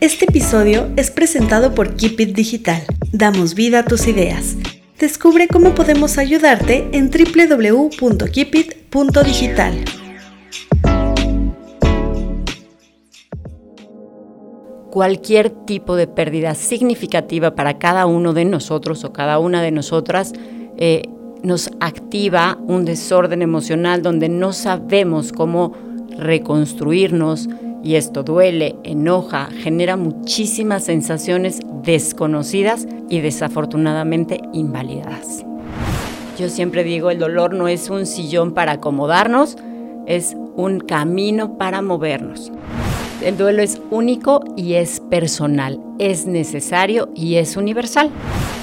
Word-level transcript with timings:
Este 0.00 0.24
episodio 0.24 0.88
es 0.96 1.10
presentado 1.10 1.74
por 1.74 1.94
Keep 1.94 2.20
It 2.20 2.34
Digital. 2.34 2.80
Damos 3.12 3.54
vida 3.54 3.80
a 3.80 3.84
tus 3.84 4.06
ideas. 4.06 4.56
Descubre 4.98 5.46
cómo 5.46 5.74
podemos 5.74 6.16
ayudarte 6.16 6.88
en 6.92 7.10
www.keepit.digital. 7.10 9.84
Cualquier 14.90 15.50
tipo 15.50 15.96
de 15.96 16.06
pérdida 16.06 16.54
significativa 16.54 17.54
para 17.54 17.78
cada 17.78 18.06
uno 18.06 18.32
de 18.32 18.46
nosotros 18.46 19.04
o 19.04 19.12
cada 19.12 19.38
una 19.38 19.60
de 19.60 19.70
nosotras 19.70 20.32
eh, 20.78 21.02
nos 21.42 21.70
activa 21.80 22.56
un 22.66 22.86
desorden 22.86 23.42
emocional 23.42 24.00
donde 24.00 24.30
no 24.30 24.54
sabemos 24.54 25.32
cómo 25.32 25.74
reconstruirnos, 26.16 27.50
y 27.82 27.94
esto 27.94 28.22
duele, 28.22 28.76
enoja, 28.84 29.48
genera 29.62 29.96
muchísimas 29.96 30.84
sensaciones 30.84 31.60
desconocidas 31.82 32.86
y 33.08 33.20
desafortunadamente 33.20 34.40
invalidadas. 34.52 35.44
Yo 36.38 36.48
siempre 36.48 36.84
digo, 36.84 37.10
el 37.10 37.18
dolor 37.18 37.54
no 37.54 37.68
es 37.68 37.90
un 37.90 38.06
sillón 38.06 38.52
para 38.52 38.72
acomodarnos, 38.72 39.56
es 40.06 40.36
un 40.56 40.80
camino 40.80 41.56
para 41.58 41.82
movernos. 41.82 42.50
El 43.22 43.36
duelo 43.36 43.62
es 43.62 43.80
único 43.90 44.42
y 44.56 44.74
es 44.74 45.00
personal, 45.00 45.78
es 45.98 46.26
necesario 46.26 47.10
y 47.14 47.34
es 47.34 47.56
universal. 47.56 48.10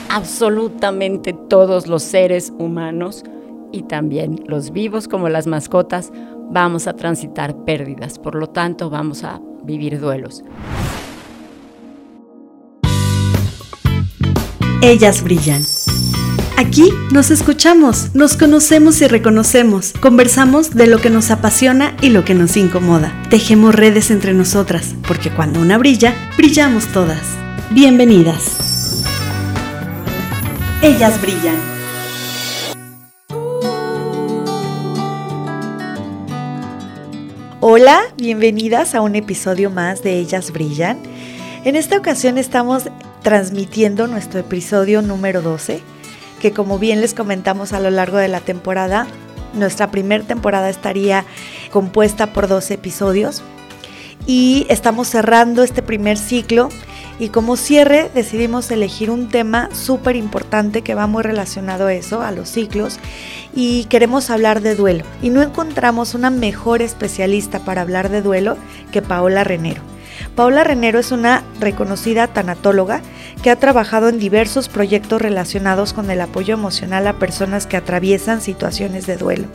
Absolutamente 0.10 1.34
todos 1.34 1.88
los 1.88 2.02
seres 2.02 2.52
humanos 2.58 3.24
y 3.72 3.84
también 3.84 4.44
los 4.48 4.72
vivos 4.72 5.08
como 5.08 5.30
las 5.30 5.46
mascotas 5.46 6.12
vamos 6.50 6.88
a 6.88 6.94
transitar 6.94 7.64
pérdidas, 7.66 8.20
por 8.20 8.36
lo 8.36 8.48
tanto 8.48 8.90
vamos 8.90 9.24
a 9.24 9.40
vivir 9.64 10.00
duelos. 10.00 10.44
Ellas 14.82 15.24
brillan. 15.24 15.64
Aquí 16.58 16.92
nos 17.12 17.30
escuchamos, 17.30 18.16
nos 18.16 18.36
conocemos 18.36 19.02
y 19.02 19.08
reconocemos, 19.08 19.94
conversamos 20.00 20.72
de 20.72 20.88
lo 20.88 21.00
que 21.00 21.12
nos 21.12 21.30
apasiona 21.30 21.96
y 22.02 22.10
lo 22.10 22.26
que 22.26 22.34
nos 22.34 22.58
incomoda. 22.58 23.14
Tejemos 23.30 23.76
redes 23.76 24.10
entre 24.10 24.34
nosotras, 24.34 24.96
porque 25.08 25.30
cuando 25.30 25.62
una 25.62 25.78
brilla, 25.78 26.16
brillamos 26.36 26.88
todas. 26.88 27.22
Bienvenidas. 27.70 28.58
Ellas 30.82 31.22
brillan. 31.22 31.77
Hola, 37.70 38.00
bienvenidas 38.16 38.96
a 38.96 39.02
un 39.02 39.18
episodio 39.18 39.70
más 39.70 40.02
de 40.02 40.20
Ellas 40.20 40.54
Brillan. 40.54 40.98
En 41.66 41.76
esta 41.76 41.98
ocasión 41.98 42.38
estamos 42.38 42.84
transmitiendo 43.24 44.08
nuestro 44.08 44.40
episodio 44.40 45.02
número 45.02 45.42
12, 45.42 45.82
que 46.42 46.54
como 46.54 46.80
bien 46.80 47.02
les 47.02 47.14
comentamos 47.14 47.74
a 47.74 47.82
lo 47.82 47.90
largo 47.90 48.16
de 48.16 48.30
la 48.30 48.40
temporada, 48.40 49.06
nuestra 49.54 49.92
primera 49.92 50.24
temporada 50.24 50.70
estaría 50.70 51.26
compuesta 51.70 52.32
por 52.32 52.48
12 52.48 52.76
episodios 52.76 53.44
y 54.26 54.66
estamos 54.70 55.10
cerrando 55.10 55.62
este 55.62 55.82
primer 55.82 56.18
ciclo 56.18 56.70
y 57.20 57.30
como 57.30 57.58
cierre 57.58 58.12
decidimos 58.14 58.70
elegir 58.70 59.10
un 59.10 59.30
tema 59.30 59.70
súper 59.74 60.16
importante 60.16 60.82
que 60.82 60.96
va 60.96 61.08
muy 61.08 61.24
relacionado 61.24 61.88
a 61.88 61.94
eso, 61.94 62.22
a 62.22 62.32
los 62.32 62.50
ciclos, 62.50 63.00
y 63.56 63.86
queremos 63.86 64.30
hablar 64.30 64.62
de 64.62 64.76
duelo. 64.76 65.04
Y 65.22 65.30
no 65.30 65.42
encontramos 65.42 66.14
una 66.14 66.30
mejor 66.30 66.82
especialista 66.82 67.60
para 67.60 67.82
hablar 67.82 68.10
de 68.10 68.22
duelo 68.22 68.58
que 68.92 69.02
Paola 69.02 69.44
Renero. 69.44 69.82
Paola 70.36 70.64
Renero 70.64 71.00
es 71.00 71.12
una 71.12 71.44
reconocida 71.60 72.28
tanatóloga 72.28 73.02
que 73.42 73.50
ha 73.50 73.56
trabajado 73.56 74.10
en 74.10 74.20
diversos 74.20 74.70
proyectos 74.70 75.22
relacionados 75.22 75.94
con 75.94 76.10
el 76.12 76.22
apoyo 76.22 76.54
emocional 76.54 77.08
a 77.08 77.14
personas 77.14 77.66
que 77.66 77.78
atraviesan 77.78 78.42
situaciones 78.42 79.08
de 79.08 79.18
duelo 79.18 79.48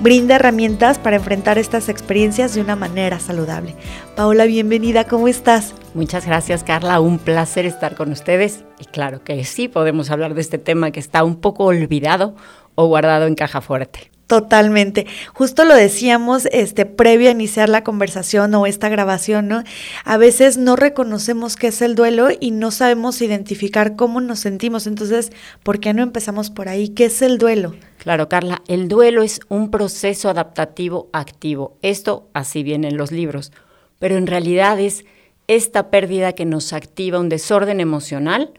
brinda 0.00 0.36
herramientas 0.36 0.98
para 0.98 1.16
enfrentar 1.16 1.58
estas 1.58 1.88
experiencias 1.88 2.54
de 2.54 2.60
una 2.60 2.76
manera 2.76 3.18
saludable. 3.18 3.74
Paola, 4.14 4.44
bienvenida, 4.44 5.04
¿cómo 5.04 5.28
estás? 5.28 5.74
Muchas 5.98 6.26
gracias, 6.26 6.62
Carla. 6.62 7.00
Un 7.00 7.18
placer 7.18 7.66
estar 7.66 7.96
con 7.96 8.12
ustedes. 8.12 8.62
Y 8.78 8.84
claro 8.84 9.24
que 9.24 9.44
sí, 9.44 9.66
podemos 9.66 10.12
hablar 10.12 10.34
de 10.34 10.40
este 10.40 10.56
tema 10.56 10.92
que 10.92 11.00
está 11.00 11.24
un 11.24 11.34
poco 11.34 11.64
olvidado 11.64 12.36
o 12.76 12.86
guardado 12.86 13.26
en 13.26 13.34
caja 13.34 13.60
fuerte. 13.60 14.12
Totalmente. 14.28 15.08
Justo 15.34 15.64
lo 15.64 15.74
decíamos 15.74 16.46
este 16.52 16.86
previo 16.86 17.30
a 17.30 17.32
iniciar 17.32 17.68
la 17.68 17.82
conversación 17.82 18.54
o 18.54 18.66
esta 18.66 18.88
grabación, 18.88 19.48
¿no? 19.48 19.64
A 20.04 20.16
veces 20.18 20.56
no 20.56 20.76
reconocemos 20.76 21.56
qué 21.56 21.66
es 21.66 21.82
el 21.82 21.96
duelo 21.96 22.28
y 22.38 22.52
no 22.52 22.70
sabemos 22.70 23.20
identificar 23.20 23.96
cómo 23.96 24.20
nos 24.20 24.38
sentimos. 24.38 24.86
Entonces, 24.86 25.32
¿por 25.64 25.80
qué 25.80 25.94
no 25.94 26.04
empezamos 26.04 26.50
por 26.50 26.68
ahí? 26.68 26.90
¿Qué 26.90 27.06
es 27.06 27.22
el 27.22 27.38
duelo? 27.38 27.74
Claro, 27.96 28.28
Carla, 28.28 28.62
el 28.68 28.86
duelo 28.86 29.24
es 29.24 29.40
un 29.48 29.72
proceso 29.72 30.28
adaptativo 30.28 31.08
activo. 31.12 31.76
Esto 31.82 32.28
así 32.34 32.62
viene 32.62 32.86
en 32.86 32.96
los 32.96 33.10
libros, 33.10 33.50
pero 33.98 34.16
en 34.16 34.28
realidad 34.28 34.78
es 34.78 35.04
esta 35.48 35.90
pérdida 35.90 36.34
que 36.34 36.44
nos 36.44 36.72
activa 36.72 37.18
un 37.18 37.28
desorden 37.28 37.80
emocional 37.80 38.52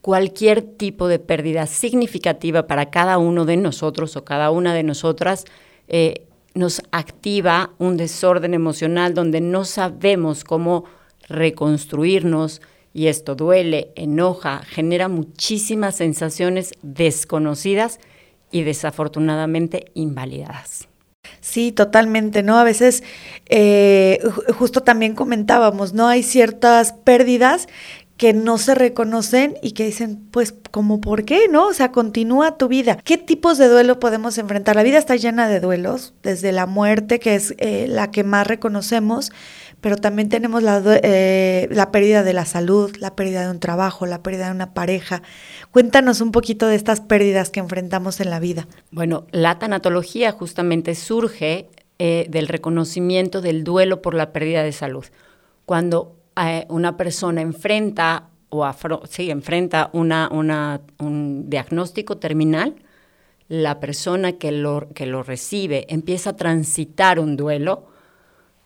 cualquier 0.00 0.62
tipo 0.62 1.08
de 1.08 1.18
pérdida 1.18 1.66
significativa 1.66 2.66
para 2.66 2.90
cada 2.90 3.18
uno 3.18 3.44
de 3.44 3.56
nosotros 3.56 4.16
o 4.16 4.24
cada 4.24 4.50
una 4.50 4.74
de 4.74 4.82
nosotras 4.82 5.44
eh, 5.88 6.26
nos 6.54 6.82
activa 6.90 7.70
un 7.78 7.96
desorden 7.96 8.54
emocional 8.54 9.14
donde 9.14 9.40
no 9.40 9.64
sabemos 9.64 10.44
cómo 10.44 10.84
reconstruirnos 11.28 12.60
y 12.92 13.06
esto 13.06 13.36
duele, 13.36 13.92
enoja, 13.94 14.62
genera 14.64 15.08
muchísimas 15.08 15.96
sensaciones 15.96 16.72
desconocidas 16.82 18.00
y 18.50 18.62
desafortunadamente 18.62 19.92
invalidadas. 19.94 20.89
Sí, 21.40 21.72
totalmente, 21.72 22.42
¿no? 22.42 22.58
A 22.58 22.64
veces, 22.64 23.02
eh, 23.46 24.20
justo 24.58 24.82
también 24.82 25.14
comentábamos, 25.14 25.94
¿no? 25.94 26.08
Hay 26.08 26.22
ciertas 26.22 26.92
pérdidas 26.92 27.66
que 28.20 28.34
no 28.34 28.58
se 28.58 28.74
reconocen 28.74 29.56
y 29.62 29.72
que 29.72 29.86
dicen, 29.86 30.28
pues, 30.30 30.54
como 30.70 31.00
por 31.00 31.24
qué, 31.24 31.48
¿no? 31.50 31.68
O 31.68 31.72
sea, 31.72 31.90
continúa 31.90 32.58
tu 32.58 32.68
vida. 32.68 32.98
¿Qué 33.02 33.16
tipos 33.16 33.56
de 33.56 33.66
duelo 33.66 33.98
podemos 33.98 34.36
enfrentar? 34.36 34.76
La 34.76 34.82
vida 34.82 34.98
está 34.98 35.16
llena 35.16 35.48
de 35.48 35.58
duelos, 35.58 36.12
desde 36.22 36.52
la 36.52 36.66
muerte, 36.66 37.18
que 37.18 37.34
es 37.34 37.54
eh, 37.56 37.86
la 37.88 38.10
que 38.10 38.22
más 38.22 38.46
reconocemos, 38.46 39.32
pero 39.80 39.96
también 39.96 40.28
tenemos 40.28 40.62
la, 40.62 40.82
eh, 41.02 41.68
la 41.70 41.90
pérdida 41.90 42.22
de 42.22 42.32
la 42.32 42.44
salud, 42.44 42.94
la 42.98 43.16
pérdida 43.16 43.44
de 43.44 43.50
un 43.50 43.60
trabajo, 43.60 44.06
la 44.06 44.22
pérdida 44.22 44.46
de 44.46 44.52
una 44.52 44.74
pareja. 44.74 45.22
Cuéntanos 45.70 46.20
un 46.20 46.32
poquito 46.32 46.66
de 46.66 46.76
estas 46.76 47.00
pérdidas 47.00 47.50
que 47.50 47.60
enfrentamos 47.60 48.20
en 48.20 48.30
la 48.30 48.40
vida. 48.40 48.68
Bueno, 48.90 49.26
la 49.30 49.58
tanatología 49.58 50.32
justamente 50.32 50.94
surge 50.94 51.68
eh, 51.98 52.26
del 52.28 52.48
reconocimiento 52.48 53.40
del 53.40 53.64
duelo 53.64 54.02
por 54.02 54.14
la 54.14 54.32
pérdida 54.32 54.62
de 54.62 54.72
salud. 54.72 55.04
Cuando 55.66 56.16
una 56.68 56.96
persona 56.96 57.42
enfrenta 57.42 58.30
o 58.48 58.66
sí, 59.08 59.30
enfrenta 59.30 59.90
una, 59.92 60.28
un 60.30 61.50
diagnóstico 61.50 62.16
terminal, 62.16 62.76
la 63.48 63.80
persona 63.80 64.38
que 64.38 64.52
lo, 64.52 64.88
que 64.94 65.06
lo 65.06 65.22
recibe 65.22 65.86
empieza 65.88 66.30
a 66.30 66.36
transitar 66.36 67.18
un 67.18 67.36
duelo. 67.36 67.89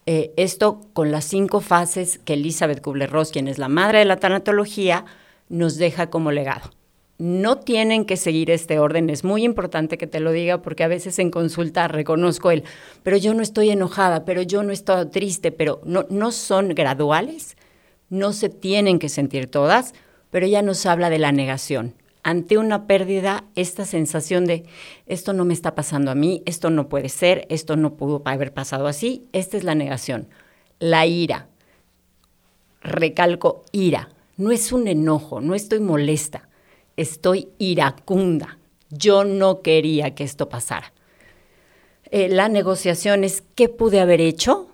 Eh, 0.07 0.33
esto 0.37 0.81
con 0.93 1.11
las 1.11 1.25
cinco 1.25 1.61
fases 1.61 2.19
que 2.19 2.35
Elizabeth 2.35 2.83
Kubler-Ross, 2.83 3.31
quien 3.31 3.49
es 3.49 3.59
la 3.59 3.69
madre 3.69 4.01
de 4.01 4.05
la 4.05 4.19
tanatología, 4.19 5.05
nos 5.49 5.77
deja 5.77 6.11
como 6.11 6.31
legado 6.31 6.71
no 7.19 7.59
tienen 7.59 8.05
que 8.05 8.17
seguir 8.17 8.51
este 8.51 8.79
orden. 8.79 9.09
Es 9.09 9.25
muy 9.25 9.45
importante 9.45 9.99
que 9.99 10.07
te 10.07 10.21
lo 10.21 10.33
diga 10.33 10.63
porque 10.63 10.85
a 10.85 10.89
veces 10.89 11.19
en 11.19 11.31
consulta 11.31 11.89
reconozco 11.89 12.51
el, 12.51 12.65
pero 13.03 13.17
yo 13.17 13.35
no 13.35 13.43
estoy 13.43 13.71
enojada, 13.71 14.25
pero 14.25 14.43
yo 14.43 14.63
no 14.63 14.73
estoy 14.73 15.07
triste, 15.07 15.53
pero 15.53 15.81
no, 15.85 16.07
no 16.11 16.33
son 16.33 16.71
graduales, 16.71 17.57
no 18.11 18.33
se 18.33 18.49
tienen 18.49 18.99
que 18.99 19.09
sentir 19.09 19.47
todas, 19.47 19.95
pero 20.31 20.47
ella 20.47 20.63
nos 20.63 20.87
habla 20.87 21.11
de 21.11 21.19
la 21.19 21.33
negación. 21.33 21.95
Ante 22.25 22.59
una 22.59 22.89
pérdida, 22.89 23.45
esta 23.55 23.85
sensación 23.85 24.47
de 24.47 24.65
esto 25.07 25.33
no 25.33 25.45
me 25.45 25.55
está 25.55 25.77
pasando 25.77 26.11
a 26.11 26.17
mí, 26.17 26.43
esto 26.47 26.71
no 26.71 26.89
puede 26.89 27.09
ser, 27.11 27.47
esto 27.49 27.77
no 27.77 27.95
pudo 27.95 28.23
haber 28.25 28.53
pasado 28.53 28.89
así, 28.89 29.29
esta 29.33 29.57
es 29.57 29.63
la 29.63 29.77
negación. 29.77 30.29
La 30.81 31.07
ira, 31.07 31.47
recalco 32.81 33.63
ira, 33.71 34.09
no 34.37 34.51
es 34.51 34.73
un 34.73 34.89
enojo, 34.89 35.41
no 35.41 35.55
estoy 35.55 35.79
molesta 35.79 36.49
estoy 36.97 37.49
iracunda. 37.59 38.59
Yo 38.91 39.25
no 39.25 39.63
quería 39.63 40.15
que 40.15 40.25
esto 40.25 40.49
pasara. 40.49 40.93
Eh, 42.11 42.29
la 42.29 42.49
negociación 42.49 43.25
es 43.25 43.43
qué 43.55 43.69
pude 43.69 44.01
haber 44.01 44.21
hecho 44.21 44.69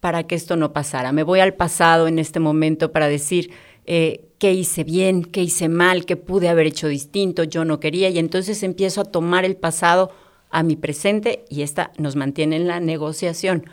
para 0.00 0.24
que 0.24 0.34
esto 0.34 0.56
no 0.56 0.72
pasara. 0.72 1.12
Me 1.12 1.22
voy 1.22 1.40
al 1.40 1.54
pasado 1.54 2.06
en 2.06 2.18
este 2.18 2.40
momento 2.40 2.92
para 2.92 3.08
decir 3.08 3.50
eh, 3.86 4.28
qué 4.38 4.52
hice 4.52 4.84
bien, 4.84 5.24
qué 5.24 5.42
hice 5.42 5.68
mal, 5.68 6.04
qué 6.06 6.16
pude 6.16 6.48
haber 6.48 6.66
hecho 6.66 6.88
distinto, 6.88 7.44
yo 7.44 7.64
no 7.64 7.80
quería 7.80 8.08
y 8.08 8.18
entonces 8.18 8.62
empiezo 8.62 9.02
a 9.02 9.04
tomar 9.04 9.44
el 9.44 9.56
pasado 9.56 10.12
a 10.50 10.62
mi 10.62 10.76
presente 10.76 11.44
y 11.48 11.62
esta 11.62 11.92
nos 11.98 12.16
mantiene 12.16 12.56
en 12.56 12.66
la 12.66 12.80
negociación. 12.80 13.64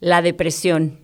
La 0.00 0.22
depresión, 0.22 1.00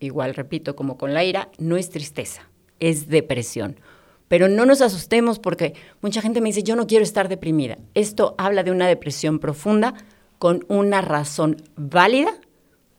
igual 0.00 0.34
repito, 0.34 0.76
como 0.76 0.96
con 0.96 1.12
la 1.12 1.24
ira, 1.24 1.50
no 1.58 1.76
es 1.76 1.90
tristeza, 1.90 2.48
es 2.80 3.08
depresión. 3.08 3.80
Pero 4.28 4.48
no 4.48 4.66
nos 4.66 4.80
asustemos 4.80 5.38
porque 5.38 5.74
mucha 6.00 6.20
gente 6.20 6.40
me 6.40 6.48
dice, 6.48 6.62
yo 6.62 6.76
no 6.76 6.86
quiero 6.86 7.04
estar 7.04 7.28
deprimida. 7.28 7.78
Esto 7.94 8.34
habla 8.38 8.62
de 8.62 8.70
una 8.70 8.88
depresión 8.88 9.38
profunda 9.38 9.94
con 10.38 10.64
una 10.68 11.00
razón 11.00 11.62
válida 11.76 12.32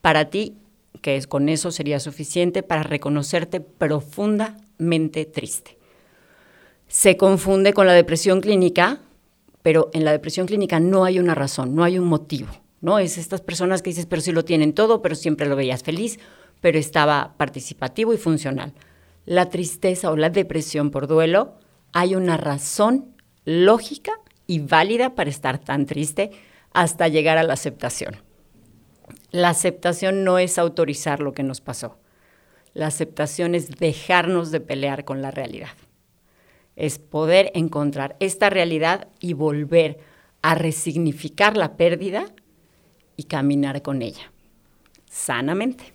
para 0.00 0.30
ti, 0.30 0.56
que 1.02 1.16
es, 1.16 1.26
con 1.26 1.48
eso 1.48 1.70
sería 1.70 2.00
suficiente 2.00 2.62
para 2.62 2.82
reconocerte 2.82 3.60
profundamente 4.78 5.24
triste. 5.26 5.76
Se 6.86 7.16
confunde 7.16 7.72
con 7.72 7.86
la 7.86 7.92
depresión 7.92 8.40
clínica, 8.40 9.00
pero 9.62 9.90
en 9.92 10.04
la 10.04 10.12
depresión 10.12 10.46
clínica 10.46 10.80
no 10.80 11.04
hay 11.04 11.18
una 11.18 11.34
razón, 11.34 11.74
no 11.74 11.84
hay 11.84 11.98
un 11.98 12.06
motivo. 12.06 12.48
¿no? 12.80 12.98
Es 12.98 13.18
estas 13.18 13.40
personas 13.40 13.82
que 13.82 13.90
dices, 13.90 14.06
pero 14.06 14.22
sí 14.22 14.32
lo 14.32 14.44
tienen 14.44 14.72
todo, 14.72 15.02
pero 15.02 15.14
siempre 15.14 15.48
lo 15.48 15.56
veías 15.56 15.82
feliz, 15.82 16.18
pero 16.60 16.78
estaba 16.78 17.34
participativo 17.36 18.14
y 18.14 18.16
funcional 18.16 18.72
la 19.28 19.50
tristeza 19.50 20.10
o 20.10 20.16
la 20.16 20.30
depresión 20.30 20.90
por 20.90 21.06
duelo, 21.06 21.58
hay 21.92 22.14
una 22.14 22.38
razón 22.38 23.14
lógica 23.44 24.12
y 24.46 24.60
válida 24.60 25.14
para 25.14 25.28
estar 25.28 25.58
tan 25.58 25.84
triste 25.84 26.30
hasta 26.72 27.08
llegar 27.08 27.36
a 27.36 27.42
la 27.42 27.52
aceptación. 27.52 28.16
La 29.30 29.50
aceptación 29.50 30.24
no 30.24 30.38
es 30.38 30.56
autorizar 30.58 31.20
lo 31.20 31.34
que 31.34 31.42
nos 31.42 31.60
pasó. 31.60 31.98
La 32.74 32.86
aceptación 32.86 33.54
es 33.54 33.70
dejarnos 33.70 34.50
de 34.50 34.60
pelear 34.60 35.04
con 35.04 35.22
la 35.22 35.30
realidad. 35.30 35.70
Es 36.76 36.98
poder 36.98 37.50
encontrar 37.54 38.16
esta 38.20 38.50
realidad 38.50 39.08
y 39.20 39.32
volver 39.32 39.98
a 40.42 40.54
resignificar 40.54 41.56
la 41.56 41.76
pérdida 41.76 42.26
y 43.16 43.24
caminar 43.24 43.82
con 43.82 44.02
ella 44.02 44.30
sanamente. 45.10 45.92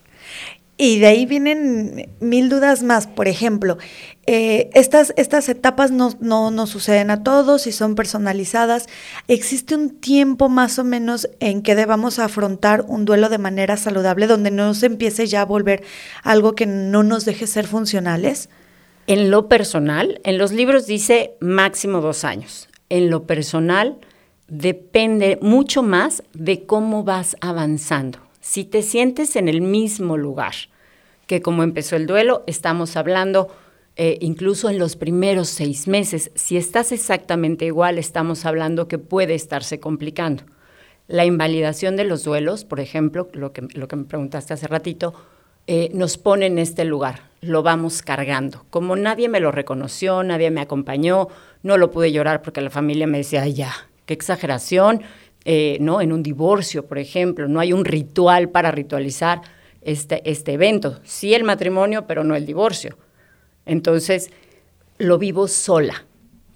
Y 0.86 1.00
de 1.00 1.08
ahí 1.08 1.26
vienen 1.26 2.10
mil 2.20 2.50
dudas 2.50 2.84
más. 2.84 3.08
Por 3.08 3.30
ejemplo, 3.30 3.78
eh, 4.26 4.70
estas, 4.74 5.14
estas 5.16 5.48
etapas 5.48 5.92
no, 5.92 6.12
no, 6.20 6.68
suceden 6.68 7.10
a 7.10 7.24
todos 7.24 7.68
y 7.68 7.72
son 7.72 7.96
personalizadas. 7.96 8.88
¿Existe 9.30 9.76
un 9.76 9.92
tiempo 10.02 10.50
más 10.50 10.80
o 10.80 10.84
menos 10.84 11.30
en 11.40 11.62
que 11.62 11.76
debamos 11.76 12.20
afrontar 12.20 12.84
un 12.86 13.06
duelo 13.06 13.30
de 13.30 13.38
manera 13.38 13.78
saludable, 13.78 14.28
donde 14.28 14.52
no 14.52 14.74
se 14.74 14.88
empiece 14.88 15.26
ya 15.26 15.44
a 15.44 15.46
volver 15.46 15.86
algo 16.22 16.54
que 16.54 16.66
no 16.66 17.02
nos 17.02 17.24
deje 17.24 17.48
ser 17.48 17.66
funcionales? 17.66 18.50
En 19.08 19.32
lo 19.32 19.48
personal, 19.48 20.20
en 20.26 20.38
los 20.38 20.52
libros 20.52 20.86
dice 20.86 21.38
máximo 21.40 22.02
dos 22.02 22.26
años. 22.26 22.68
En 22.90 23.10
lo 23.10 23.26
personal, 23.26 24.00
depende 24.50 25.40
mucho 25.42 25.82
más 25.82 26.24
de 26.34 26.66
cómo 26.66 27.06
vas 27.06 27.38
avanzando. 27.40 28.20
Si 28.42 28.66
te 28.66 28.82
sientes 28.82 29.38
en 29.38 29.48
el 29.48 29.62
mismo 29.62 30.18
lugar 30.18 30.54
que 31.28 31.42
como 31.42 31.64
empezó 31.64 31.96
el 31.96 32.08
duelo, 32.08 32.44
estamos 32.48 32.96
hablando 32.98 33.50
eh, 33.96 34.18
incluso 34.22 34.70
en 34.70 34.80
los 34.80 34.96
primeros 34.96 35.50
seis 35.50 35.88
meses. 35.88 36.32
Si 36.36 36.58
estás 36.58 36.92
exactamente 36.92 37.66
igual, 37.66 37.98
estamos 37.98 38.46
hablando 38.46 38.88
que 38.88 38.98
puede 38.98 39.36
estarse 39.36 39.80
complicando. 39.80 40.44
La 41.08 41.26
invalidación 41.26 41.96
de 41.96 42.06
los 42.06 42.24
duelos, 42.24 42.66
por 42.66 42.80
ejemplo, 42.80 43.30
lo 43.34 43.54
que, 43.54 43.62
lo 43.74 43.88
que 43.88 43.96
me 43.96 44.06
preguntaste 44.06 44.54
hace 44.54 44.68
ratito, 44.68 45.14
eh, 45.68 45.90
nos 45.94 46.18
pone 46.18 46.48
en 46.48 46.60
este 46.60 46.86
lugar, 46.86 47.30
lo 47.42 47.62
vamos 47.62 48.02
cargando. 48.02 48.66
Como 48.70 48.96
nadie 48.96 49.30
me 49.30 49.40
lo 49.40 49.52
reconoció, 49.52 50.24
nadie 50.24 50.50
me 50.50 50.62
acompañó, 50.62 51.28
no 51.62 51.78
lo 51.78 51.92
pude 51.92 52.12
llorar 52.12 52.42
porque 52.42 52.62
la 52.62 52.70
familia 52.70 53.08
me 53.08 53.20
decía, 53.20 53.48
ya, 53.48 53.72
qué 54.06 54.14
exageración, 54.14 55.04
eh, 55.46 55.78
¿no? 55.80 56.02
En 56.02 56.12
un 56.12 56.24
divorcio, 56.24 56.86
por 56.86 56.98
ejemplo, 56.98 57.48
no 57.48 57.60
hay 57.60 57.74
un 57.74 57.86
ritual 57.86 58.50
para 58.50 58.72
ritualizar 58.72 59.42
este, 59.86 60.30
este 60.30 60.54
evento. 60.54 61.00
Sí 61.04 61.34
el 61.34 61.44
matrimonio, 61.44 62.06
pero 62.08 62.24
no 62.24 62.36
el 62.36 62.46
divorcio. 62.46 62.98
Entonces, 63.66 64.32
lo 64.98 65.18
vivo 65.18 65.48
sola. 65.48 66.06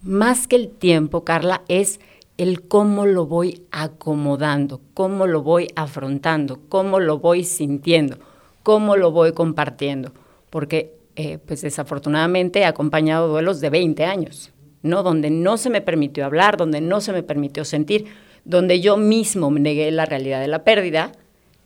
Más 0.01 0.47
que 0.47 0.55
el 0.55 0.69
tiempo, 0.69 1.23
Carla, 1.23 1.63
es 1.67 1.99
el 2.37 2.67
cómo 2.67 3.05
lo 3.05 3.25
voy 3.25 3.63
acomodando, 3.71 4.79
cómo 4.93 5.25
lo 5.25 5.41
voy 5.41 5.69
afrontando, 5.75 6.59
cómo 6.69 6.99
lo 6.99 7.19
voy 7.19 7.43
sintiendo, 7.43 8.17
cómo 8.63 8.95
lo 8.95 9.11
voy 9.11 9.33
compartiendo. 9.33 10.11
Porque, 10.49 10.93
eh, 11.15 11.39
pues 11.39 11.61
desafortunadamente, 11.61 12.59
he 12.59 12.65
acompañado 12.65 13.27
duelos 13.27 13.59
de 13.59 13.69
20 13.69 14.05
años, 14.05 14.51
¿no? 14.83 15.01
Donde 15.03 15.31
no 15.31 15.57
se 15.57 15.69
me 15.69 15.81
permitió 15.81 16.25
hablar, 16.25 16.57
donde 16.57 16.79
no 16.79 17.01
se 17.01 17.11
me 17.11 17.23
permitió 17.23 17.65
sentir, 17.65 18.05
donde 18.45 18.79
yo 18.79 18.97
mismo 18.97 19.51
negué 19.51 19.91
la 19.91 20.05
realidad 20.05 20.39
de 20.39 20.47
la 20.47 20.63
pérdida 20.63 21.11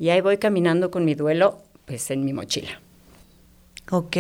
y 0.02 0.10
ahí 0.10 0.20
voy 0.20 0.40
caminando 0.40 0.90
con 0.90 1.06
mi 1.06 1.14
duelo 1.14 1.62
pues 1.86 2.10
en 2.10 2.26
mi 2.26 2.34
mochila. 2.34 2.82
Ok, 3.92 4.18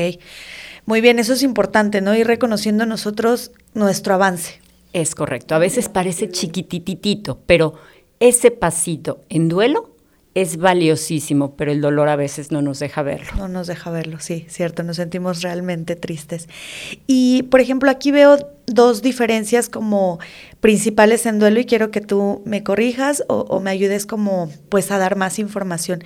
muy 0.86 1.01
bien, 1.01 1.18
eso 1.18 1.33
es 1.33 1.42
importante, 1.42 2.01
¿no? 2.01 2.16
Ir 2.16 2.28
reconociendo 2.28 2.86
nosotros 2.86 3.51
nuestro 3.74 4.13
avance. 4.13 4.62
Es 4.94 5.16
correcto, 5.16 5.56
a 5.56 5.57
veces 5.57 5.89
parece 5.89 6.30
chiquititito, 6.30 7.39
pero 7.48 7.74
ese 8.19 8.51
pasito 8.51 9.22
en 9.30 9.50
duelo 9.50 9.89
es 10.33 10.57
valiosísimo, 10.57 11.56
pero 11.56 11.72
el 11.72 11.81
dolor 11.81 12.07
a 12.07 12.16
veces 12.16 12.51
no 12.51 12.62
nos 12.62 12.80
deja 12.80 13.04
verlo. 13.04 13.28
No 13.38 13.48
nos 13.50 13.68
deja 13.68 13.92
verlo, 13.92 14.19
sí, 14.19 14.45
cierto, 14.48 14.81
nos 14.83 14.95
sentimos 14.95 15.42
realmente 15.42 15.98
tristes. 15.98 16.48
Y, 17.06 17.44
por 17.44 17.60
ejemplo, 17.60 17.92
aquí 17.92 18.12
veo 18.12 18.38
dos 18.66 19.01
diferencias 19.01 19.68
como 19.68 20.19
principales 20.62 21.25
en 21.25 21.39
duelo 21.39 21.60
y 21.60 21.66
quiero 21.66 21.92
que 21.92 22.00
tú 22.00 22.42
me 22.45 22.63
corrijas 22.63 23.24
o, 23.28 23.60
me 23.60 23.72
ayudes 23.72 24.06
como 24.06 24.50
pues 24.69 24.92
a 24.92 24.98
dar 24.98 25.18
más 25.18 25.38
información. 25.38 26.01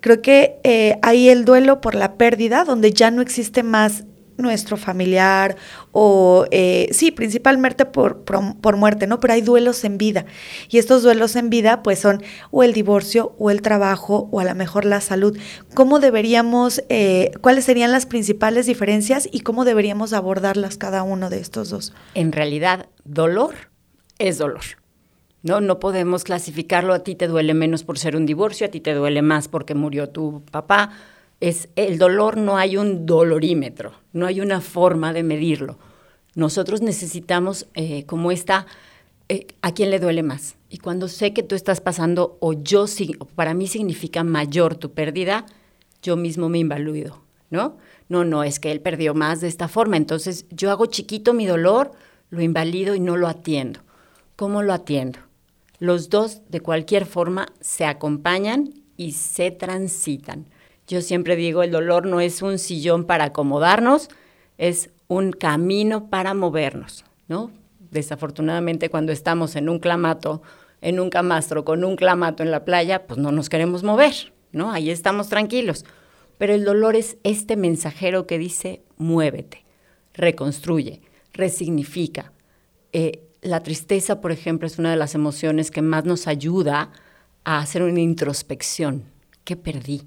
Creo 0.00 0.20
que 0.20 0.56
eh, 0.64 0.98
hay 1.02 1.28
el 1.28 1.44
duelo 1.44 1.80
por 1.80 1.94
la 1.94 2.14
pérdida, 2.14 2.64
donde 2.64 2.92
ya 2.92 3.12
no 3.12 3.22
existe 3.22 3.62
más 3.62 4.04
nuestro 4.40 4.76
familiar 4.76 5.56
o 5.92 6.46
eh, 6.50 6.88
sí, 6.92 7.10
principalmente 7.10 7.84
por, 7.84 8.24
por, 8.24 8.76
muerte, 8.76 9.06
¿no? 9.06 9.20
Pero 9.20 9.34
hay 9.34 9.42
duelos 9.42 9.84
en 9.84 9.98
vida 9.98 10.26
y 10.68 10.78
estos 10.78 11.02
duelos 11.02 11.36
en 11.36 11.50
vida 11.50 11.82
pues 11.82 11.98
son 11.98 12.22
o 12.50 12.62
el 12.62 12.72
divorcio 12.72 13.34
o 13.38 13.50
el 13.50 13.62
trabajo 13.62 14.28
o 14.30 14.40
a 14.40 14.44
lo 14.44 14.54
mejor 14.54 14.84
la 14.84 15.00
salud. 15.00 15.38
¿Cómo 15.74 16.00
deberíamos, 16.00 16.82
eh, 16.88 17.32
cuáles 17.40 17.64
serían 17.64 17.92
las 17.92 18.06
principales 18.06 18.66
diferencias 18.66 19.28
y 19.30 19.40
cómo 19.40 19.64
deberíamos 19.64 20.12
abordarlas 20.12 20.76
cada 20.76 21.02
uno 21.02 21.30
de 21.30 21.40
estos 21.40 21.70
dos? 21.70 21.92
En 22.14 22.32
realidad, 22.32 22.88
dolor 23.04 23.54
es 24.18 24.38
dolor. 24.38 24.62
No, 25.42 25.60
no 25.60 25.80
podemos 25.80 26.24
clasificarlo, 26.24 26.92
a 26.92 26.98
ti 27.02 27.14
te 27.14 27.26
duele 27.26 27.54
menos 27.54 27.82
por 27.82 27.98
ser 27.98 28.14
un 28.14 28.26
divorcio, 28.26 28.66
a 28.66 28.70
ti 28.70 28.80
te 28.80 28.92
duele 28.92 29.22
más 29.22 29.48
porque 29.48 29.74
murió 29.74 30.10
tu 30.10 30.42
papá, 30.50 30.90
es 31.40 31.68
el 31.76 31.98
dolor 31.98 32.36
no 32.36 32.58
hay 32.58 32.76
un 32.76 33.06
dolorímetro, 33.06 33.92
no 34.12 34.26
hay 34.26 34.40
una 34.40 34.60
forma 34.60 35.12
de 35.12 35.22
medirlo. 35.22 35.78
Nosotros 36.34 36.82
necesitamos 36.82 37.66
eh, 37.74 38.04
como 38.04 38.30
esta, 38.30 38.66
eh, 39.28 39.46
¿a 39.62 39.72
quién 39.72 39.90
le 39.90 39.98
duele 39.98 40.22
más? 40.22 40.56
Y 40.68 40.78
cuando 40.78 41.08
sé 41.08 41.32
que 41.32 41.42
tú 41.42 41.54
estás 41.54 41.80
pasando 41.80 42.36
o 42.40 42.52
yo, 42.52 42.84
para 43.34 43.54
mí 43.54 43.66
significa 43.66 44.22
mayor 44.22 44.76
tu 44.76 44.92
pérdida, 44.92 45.46
yo 46.02 46.16
mismo 46.16 46.48
me 46.48 46.58
invalido, 46.58 47.22
¿no? 47.50 47.78
No, 48.08 48.24
no, 48.24 48.44
es 48.44 48.60
que 48.60 48.70
él 48.70 48.80
perdió 48.80 49.14
más 49.14 49.40
de 49.40 49.48
esta 49.48 49.68
forma. 49.68 49.96
Entonces 49.96 50.46
yo 50.50 50.70
hago 50.70 50.86
chiquito 50.86 51.32
mi 51.32 51.46
dolor, 51.46 51.92
lo 52.28 52.42
invalido 52.42 52.94
y 52.94 53.00
no 53.00 53.16
lo 53.16 53.28
atiendo. 53.28 53.80
¿Cómo 54.36 54.62
lo 54.62 54.72
atiendo? 54.72 55.18
Los 55.78 56.10
dos, 56.10 56.42
de 56.48 56.60
cualquier 56.60 57.06
forma, 57.06 57.52
se 57.60 57.84
acompañan 57.84 58.74
y 58.96 59.12
se 59.12 59.50
transitan. 59.50 60.46
Yo 60.90 61.02
siempre 61.02 61.36
digo, 61.36 61.62
el 61.62 61.70
dolor 61.70 62.04
no 62.04 62.20
es 62.20 62.42
un 62.42 62.58
sillón 62.58 63.04
para 63.04 63.26
acomodarnos, 63.26 64.08
es 64.58 64.90
un 65.06 65.30
camino 65.30 66.10
para 66.10 66.34
movernos, 66.34 67.04
¿no? 67.28 67.52
Desafortunadamente 67.92 68.90
cuando 68.90 69.12
estamos 69.12 69.54
en 69.54 69.68
un 69.68 69.78
clamato, 69.78 70.42
en 70.80 70.98
un 70.98 71.08
camastro 71.08 71.64
con 71.64 71.84
un 71.84 71.94
clamato 71.94 72.42
en 72.42 72.50
la 72.50 72.64
playa, 72.64 73.06
pues 73.06 73.20
no 73.20 73.30
nos 73.30 73.48
queremos 73.48 73.84
mover, 73.84 74.32
¿no? 74.50 74.72
Ahí 74.72 74.90
estamos 74.90 75.28
tranquilos. 75.28 75.84
Pero 76.38 76.54
el 76.54 76.64
dolor 76.64 76.96
es 76.96 77.18
este 77.22 77.56
mensajero 77.56 78.26
que 78.26 78.38
dice, 78.38 78.82
muévete, 78.96 79.64
reconstruye, 80.12 81.02
resignifica. 81.32 82.32
Eh, 82.92 83.28
la 83.42 83.62
tristeza, 83.62 84.20
por 84.20 84.32
ejemplo, 84.32 84.66
es 84.66 84.76
una 84.80 84.90
de 84.90 84.96
las 84.96 85.14
emociones 85.14 85.70
que 85.70 85.82
más 85.82 86.04
nos 86.04 86.26
ayuda 86.26 86.90
a 87.44 87.60
hacer 87.60 87.84
una 87.84 88.00
introspección. 88.00 89.04
¿Qué 89.44 89.54
perdí? 89.54 90.02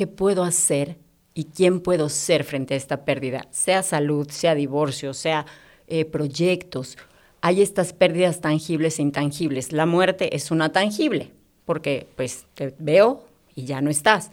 Qué 0.00 0.06
puedo 0.06 0.44
hacer 0.44 0.96
y 1.34 1.44
quién 1.44 1.80
puedo 1.80 2.08
ser 2.08 2.44
frente 2.44 2.72
a 2.72 2.76
esta 2.78 3.04
pérdida, 3.04 3.46
sea 3.50 3.82
salud, 3.82 4.30
sea 4.30 4.54
divorcio, 4.54 5.12
sea 5.12 5.44
eh, 5.88 6.06
proyectos. 6.06 6.96
Hay 7.42 7.60
estas 7.60 7.92
pérdidas 7.92 8.40
tangibles 8.40 8.98
e 8.98 9.02
intangibles. 9.02 9.72
La 9.72 9.84
muerte 9.84 10.34
es 10.34 10.50
una 10.50 10.72
tangible, 10.72 11.32
porque 11.66 12.06
pues 12.16 12.46
te 12.54 12.74
veo 12.78 13.26
y 13.54 13.66
ya 13.66 13.82
no 13.82 13.90
estás. 13.90 14.30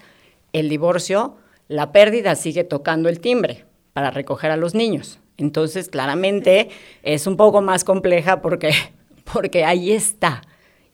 El 0.54 0.70
divorcio, 0.70 1.36
la 1.68 1.92
pérdida 1.92 2.36
sigue 2.36 2.64
tocando 2.64 3.10
el 3.10 3.20
timbre 3.20 3.66
para 3.92 4.10
recoger 4.10 4.52
a 4.52 4.56
los 4.56 4.74
niños. 4.74 5.20
Entonces, 5.36 5.90
claramente 5.90 6.70
es 7.04 7.28
un 7.28 7.36
poco 7.36 7.60
más 7.62 7.84
compleja 7.84 8.42
porque, 8.42 8.72
porque 9.34 9.66
ahí 9.66 9.92
está. 9.92 10.44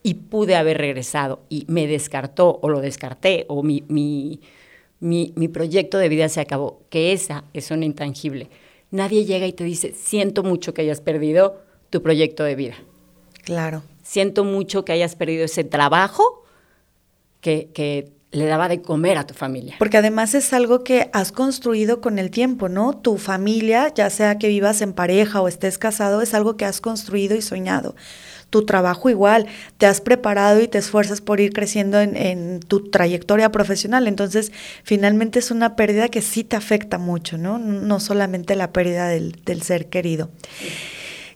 Y 0.04 0.16
pude 0.16 0.56
haber 0.56 0.78
regresado 0.78 1.42
y 1.50 1.66
me 1.70 1.88
descartó 1.88 2.60
o 2.62 2.70
lo 2.70 2.82
descarté 2.82 3.46
o 3.48 3.64
mi, 3.64 3.84
mi 3.88 4.42
mi, 5.04 5.34
mi 5.36 5.50
proyecto 5.50 5.98
de 5.98 6.08
vida 6.08 6.30
se 6.30 6.40
acabó, 6.40 6.82
que 6.90 7.12
esa 7.12 7.44
es 7.54 7.72
una 7.72 7.84
intangible. 7.84 8.50
Nadie 8.90 9.26
llega 9.26 9.46
y 9.46 9.52
te 9.52 9.66
dice, 9.66 9.94
siento 9.94 10.44
mucho 10.44 10.74
que 10.74 10.82
hayas 10.82 11.02
perdido 11.02 11.62
tu 11.90 12.02
proyecto 12.02 12.46
de 12.46 12.56
vida. 12.56 12.76
Claro. 13.44 13.84
Siento 14.02 14.46
mucho 14.46 14.86
que 14.86 14.94
hayas 14.94 15.18
perdido 15.18 15.44
ese 15.44 15.66
trabajo 15.66 16.46
que, 17.42 17.70
que 17.74 18.14
le 18.32 18.46
daba 18.46 18.70
de 18.70 18.82
comer 18.82 19.18
a 19.18 19.28
tu 19.28 19.34
familia. 19.34 19.76
Porque 19.78 19.98
además 19.98 20.36
es 20.36 20.54
algo 20.54 20.86
que 20.86 21.10
has 21.12 21.34
construido 21.34 22.00
con 22.00 22.18
el 22.18 22.32
tiempo, 22.32 22.70
¿no? 22.70 22.94
Tu 22.94 23.18
familia, 23.18 23.94
ya 23.94 24.10
sea 24.10 24.38
que 24.38 24.48
vivas 24.48 24.82
en 24.82 24.94
pareja 24.94 25.42
o 25.42 25.50
estés 25.50 25.78
casado, 25.78 26.22
es 26.22 26.34
algo 26.34 26.56
que 26.56 26.64
has 26.64 26.80
construido 26.80 27.36
y 27.36 27.42
soñado. 27.42 27.96
Tu 28.54 28.66
trabajo 28.68 29.10
igual, 29.10 29.48
te 29.80 29.88
has 29.88 30.00
preparado 30.00 30.62
y 30.62 30.68
te 30.68 30.78
esfuerzas 30.78 31.22
por 31.22 31.40
ir 31.40 31.54
creciendo 31.54 32.00
en, 32.00 32.60
tu 32.60 32.92
trayectoria 32.92 33.52
profesional. 33.52 34.08
Entonces, 34.08 34.52
finalmente 34.84 35.40
es 35.40 35.50
una 35.50 35.76
pérdida 35.76 36.08
que 36.08 36.22
sí 36.22 36.44
te 36.44 36.56
afecta 36.56 37.00
mucho, 37.00 37.40
¿no? 37.40 37.58
No 37.58 38.00
solamente 38.00 38.56
la 38.56 38.72
pérdida 38.72 39.08
del, 39.08 39.64
ser 39.64 39.88
querido. 39.88 40.30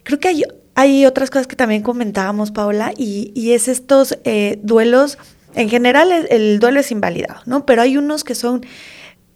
Creo 0.04 0.20
que 0.20 0.28
hay, 0.28 0.44
hay, 0.76 1.08
otras 1.08 1.32
cosas 1.32 1.48
que 1.48 1.56
también 1.56 1.82
comentábamos, 1.82 2.52
Paola, 2.52 2.94
y, 2.96 3.52
es 3.52 3.68
estos 3.68 4.20
eh, 4.24 4.60
duelos 4.62 5.18
en 5.56 5.70
general 5.70 6.12
el, 6.30 6.60
duelo 6.60 6.82
es 6.82 6.92
invalidado, 6.92 7.42
¿no? 7.48 7.66
Pero 7.66 7.82
hay 7.82 7.98
unos 7.98 8.24
que 8.24 8.36
son 8.36 8.64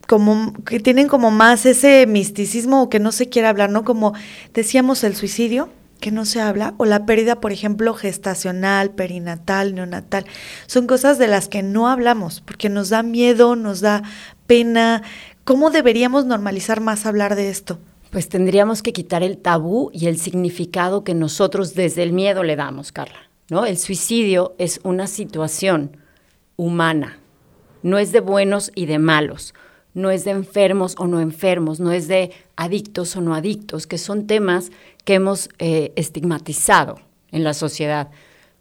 como 0.08 0.54
que 0.66 0.80
tienen 0.80 1.08
como 1.08 1.32
más 1.32 1.66
ese 1.66 2.06
misticismo 2.06 2.84
o 2.84 2.90
que 2.90 3.00
no 3.00 3.12
se 3.12 3.28
quiere 3.28 3.48
hablar, 3.48 3.72
¿no? 3.72 3.84
Como 3.84 4.14
decíamos 4.54 5.04
el 5.04 5.16
suicidio, 5.16 5.70
que 6.02 6.12
no 6.12 6.26
se 6.26 6.42
habla, 6.42 6.74
o 6.78 6.84
la 6.84 7.06
pérdida, 7.06 7.40
por 7.40 7.54
ejemplo, 7.54 7.94
gestacional, 7.94 8.92
perinatal, 8.92 9.74
neonatal. 9.74 10.26
Son 10.68 10.88
cosas 10.88 11.18
de 11.18 11.30
las 11.30 11.48
que 11.48 11.64
no 11.64 11.88
hablamos 11.88 12.42
porque 12.42 12.68
nos 12.68 12.90
da 12.90 13.04
miedo, 13.04 13.56
nos 13.56 13.80
da 13.80 14.04
pena. 14.48 15.04
¿Cómo 15.46 15.70
deberíamos 15.70 16.26
normalizar 16.26 16.82
más 16.82 17.06
hablar 17.06 17.36
de 17.36 17.50
esto? 17.50 17.80
Pues 18.10 18.28
tendríamos 18.28 18.82
que 18.82 18.92
quitar 18.92 19.24
el 19.24 19.38
tabú 19.38 19.90
y 19.94 20.08
el 20.08 20.18
significado 20.20 21.06
que 21.06 21.14
nosotros 21.14 21.74
desde 21.76 22.04
el 22.04 22.12
miedo 22.12 22.44
le 22.44 22.58
damos, 22.58 22.92
Carla. 22.92 23.32
¿no? 23.50 23.66
El 23.66 23.78
suicidio 23.78 24.56
es 24.58 24.80
una 24.84 25.08
situación 25.08 25.98
humana. 26.56 27.20
No 27.84 27.98
es 27.98 28.12
de 28.12 28.20
buenos 28.20 28.72
y 28.76 28.86
de 28.86 29.00
malos, 29.00 29.54
no 29.94 30.10
es 30.12 30.24
de 30.24 30.32
enfermos 30.32 30.96
o 30.98 31.08
no 31.08 31.20
enfermos, 31.20 31.80
no 31.80 31.92
es 31.92 32.08
de 32.08 32.32
adictos 32.56 33.16
o 33.16 33.22
no 33.22 33.36
adictos, 33.36 33.88
que 33.88 33.98
son 33.98 34.28
temas 34.28 34.72
que 35.04 35.16
hemos 35.16 35.50
eh, 35.60 35.94
estigmatizado 35.96 37.00
en 37.32 37.44
la 37.44 37.54
sociedad. 37.54 38.12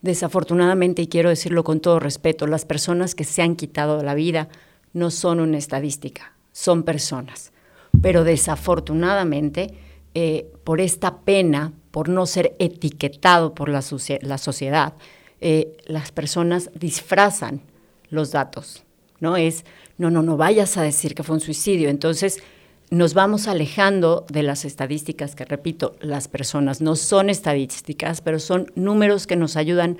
Desafortunadamente, 0.02 1.02
y 1.02 1.08
quiero 1.08 1.28
decirlo 1.28 1.64
con 1.64 1.80
todo 1.80 2.00
respeto, 2.00 2.46
las 2.46 2.64
personas 2.64 3.14
que 3.14 3.24
se 3.24 3.42
han 3.42 3.56
quitado 3.56 4.02
la 4.02 4.14
vida 4.14 4.48
no 4.92 5.10
son 5.10 5.40
una 5.40 5.58
estadística, 5.58 6.34
son 6.52 6.82
personas. 6.84 7.52
Pero 8.00 8.24
desafortunadamente, 8.24 9.74
eh, 10.14 10.50
por 10.64 10.80
esta 10.80 11.18
pena, 11.20 11.72
por 11.90 12.08
no 12.08 12.26
ser 12.26 12.56
etiquetado 12.58 13.54
por 13.54 13.68
la, 13.68 13.84
la 14.22 14.38
sociedad, 14.38 14.94
eh, 15.40 15.76
las 15.86 16.12
personas 16.12 16.70
disfrazan 16.74 17.62
los 18.08 18.32
datos, 18.32 18.84
¿no? 19.20 19.36
Es, 19.36 19.64
no, 19.98 20.10
no, 20.10 20.22
no 20.22 20.36
vayas 20.36 20.76
a 20.76 20.82
decir 20.82 21.14
que 21.14 21.22
fue 21.22 21.34
un 21.34 21.40
suicidio. 21.40 21.88
Entonces, 21.88 22.42
nos 22.90 23.14
vamos 23.14 23.46
alejando 23.46 24.26
de 24.28 24.42
las 24.42 24.64
estadísticas, 24.64 25.36
que 25.36 25.44
repito, 25.44 25.94
las 26.00 26.26
personas 26.26 26.80
no 26.80 26.96
son 26.96 27.30
estadísticas, 27.30 28.20
pero 28.20 28.40
son 28.40 28.72
números 28.74 29.26
que 29.28 29.36
nos 29.36 29.56
ayudan 29.56 29.98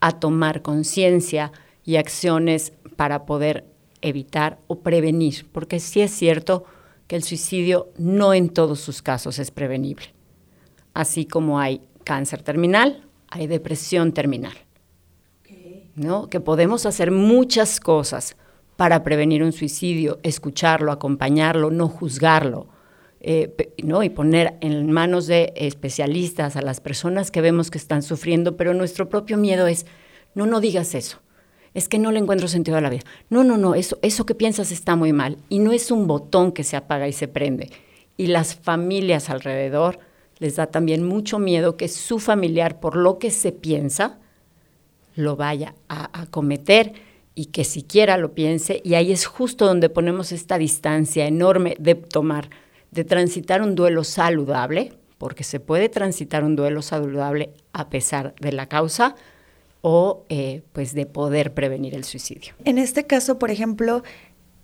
a 0.00 0.12
tomar 0.12 0.62
conciencia 0.62 1.52
y 1.84 1.96
acciones 1.96 2.72
para 2.96 3.26
poder 3.26 3.66
evitar 4.00 4.58
o 4.66 4.80
prevenir, 4.80 5.46
porque 5.52 5.80
sí 5.80 6.00
es 6.00 6.10
cierto 6.12 6.64
que 7.06 7.16
el 7.16 7.22
suicidio 7.22 7.90
no 7.98 8.32
en 8.32 8.48
todos 8.48 8.80
sus 8.80 9.02
casos 9.02 9.38
es 9.38 9.50
prevenible. 9.50 10.14
Así 10.94 11.26
como 11.26 11.60
hay 11.60 11.82
cáncer 12.04 12.42
terminal, 12.42 13.04
hay 13.28 13.46
depresión 13.46 14.12
terminal. 14.12 14.54
¿no? 15.94 16.28
Que 16.30 16.40
podemos 16.40 16.86
hacer 16.86 17.10
muchas 17.10 17.80
cosas 17.80 18.36
para 18.80 19.02
prevenir 19.02 19.42
un 19.42 19.52
suicidio, 19.52 20.20
escucharlo, 20.22 20.90
acompañarlo, 20.90 21.70
no 21.70 21.86
juzgarlo, 21.86 22.66
eh, 23.20 23.54
¿no? 23.84 24.02
Y 24.02 24.08
poner 24.08 24.56
en 24.62 24.90
manos 24.90 25.26
de 25.26 25.52
especialistas 25.54 26.56
a 26.56 26.62
las 26.62 26.80
personas 26.80 27.30
que 27.30 27.42
vemos 27.42 27.70
que 27.70 27.76
están 27.76 28.02
sufriendo, 28.02 28.56
pero 28.56 28.72
nuestro 28.72 29.10
propio 29.10 29.36
miedo 29.36 29.66
es, 29.66 29.84
no, 30.34 30.46
no 30.46 30.60
digas 30.60 30.94
eso. 30.94 31.18
Es 31.74 31.90
que 31.90 31.98
no 31.98 32.10
le 32.10 32.20
encuentro 32.20 32.48
sentido 32.48 32.78
a 32.78 32.80
la 32.80 32.88
vida. 32.88 33.02
No, 33.28 33.44
no, 33.44 33.58
no, 33.58 33.74
eso, 33.74 33.98
eso 34.00 34.24
que 34.24 34.34
piensas 34.34 34.72
está 34.72 34.96
muy 34.96 35.12
mal. 35.12 35.36
Y 35.50 35.58
no 35.58 35.72
es 35.72 35.90
un 35.90 36.06
botón 36.06 36.50
que 36.50 36.64
se 36.64 36.78
apaga 36.78 37.06
y 37.06 37.12
se 37.12 37.28
prende. 37.28 37.68
Y 38.16 38.28
las 38.28 38.54
familias 38.54 39.28
alrededor 39.28 39.98
les 40.38 40.56
da 40.56 40.68
también 40.68 41.04
mucho 41.04 41.38
miedo 41.38 41.76
que 41.76 41.88
su 41.88 42.18
familiar, 42.18 42.80
por 42.80 42.96
lo 42.96 43.18
que 43.18 43.30
se 43.30 43.52
piensa, 43.52 44.20
lo 45.16 45.36
vaya 45.36 45.74
a, 45.90 46.24
cometer 46.30 47.09
y 47.40 47.46
que 47.46 47.64
siquiera 47.64 48.18
lo 48.18 48.34
piense. 48.34 48.82
Y 48.84 48.96
ahí 48.96 49.12
es 49.12 49.24
justo 49.24 49.64
donde 49.64 49.88
ponemos 49.88 50.30
esta 50.30 50.58
distancia 50.58 51.26
enorme 51.26 51.74
de 51.78 51.94
tomar, 51.94 52.50
de 52.90 53.02
transitar 53.02 53.62
un 53.62 53.74
duelo 53.74 54.04
saludable, 54.04 54.92
porque 55.16 55.42
se 55.42 55.58
puede 55.58 55.88
transitar 55.88 56.44
un 56.44 56.54
duelo 56.54 56.82
saludable 56.82 57.48
a 57.72 57.88
pesar 57.88 58.34
de 58.42 58.52
la 58.52 58.66
causa 58.66 59.14
o 59.80 60.26
eh, 60.28 60.60
pues 60.74 60.92
de 60.92 61.06
poder 61.06 61.54
prevenir 61.54 61.94
el 61.94 62.04
suicidio. 62.04 62.52
En 62.66 62.76
este 62.76 63.06
caso, 63.06 63.38
por 63.38 63.50
ejemplo, 63.50 64.02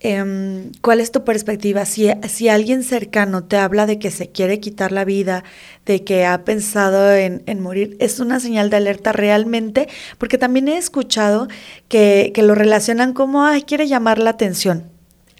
Em, 0.00 0.73
¿Cuál 0.83 1.00
es 1.00 1.11
tu 1.11 1.25
perspectiva? 1.25 1.87
Si, 1.87 2.11
si, 2.29 2.49
alguien 2.49 2.83
cercano 2.83 3.45
te 3.45 3.57
habla 3.57 3.87
de 3.87 3.99
que 3.99 4.11
se 4.11 4.29
quiere 4.29 4.61
quitar 4.61 4.93
la 4.93 5.07
vida, 5.07 5.43
de 5.87 6.05
que 6.05 6.26
ha 6.26 6.45
pensado 6.45 7.15
en, 7.15 7.61
morir, 7.62 7.97
¿es 7.99 8.21
una 8.21 8.38
señal 8.38 8.69
de 8.69 8.76
alerta 8.76 9.12
realmente? 9.12 9.88
Porque 10.19 10.37
también 10.37 10.69
he 10.69 10.76
escuchado 10.76 11.49
que, 11.88 12.33
lo 12.37 12.55
relacionan 12.55 13.15
como, 13.15 13.45
ay, 13.45 13.62
quiere 13.62 13.88
llamar 13.88 14.19
la 14.19 14.31
atención. 14.31 14.85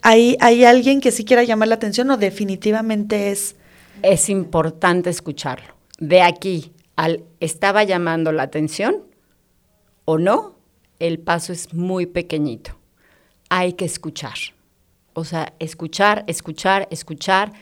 ¿Hay, 0.01 0.39
¿Hay 0.41 0.65
alguien 0.65 1.01
que 1.01 1.11
sí 1.13 1.25
quiera 1.25 1.45
llamar 1.45 1.69
la 1.69 1.75
atención 1.75 2.11
o 2.11 2.17
definitivamente 2.17 3.31
es...? 3.31 3.57
Es 4.03 4.29
importante 4.31 5.11
escucharlo. 5.11 5.75
De 5.99 6.23
aquí 6.23 6.73
al 6.97 7.25
estaba 7.41 7.85
llamando 7.85 8.33
la 8.33 8.45
atención 8.45 9.05
o 10.07 10.19
no, 10.19 10.57
el 10.99 11.19
paso 11.19 11.53
es 11.53 11.75
muy 11.75 12.07
pequeñito 12.07 12.77
hay 13.49 13.75
que 13.75 13.85
escuchar. 13.85 14.35
O 15.15 15.25
sea, 15.25 15.55
escuchar, 15.59 16.25
escuchar, 16.27 16.89
escuchar. 16.91 17.53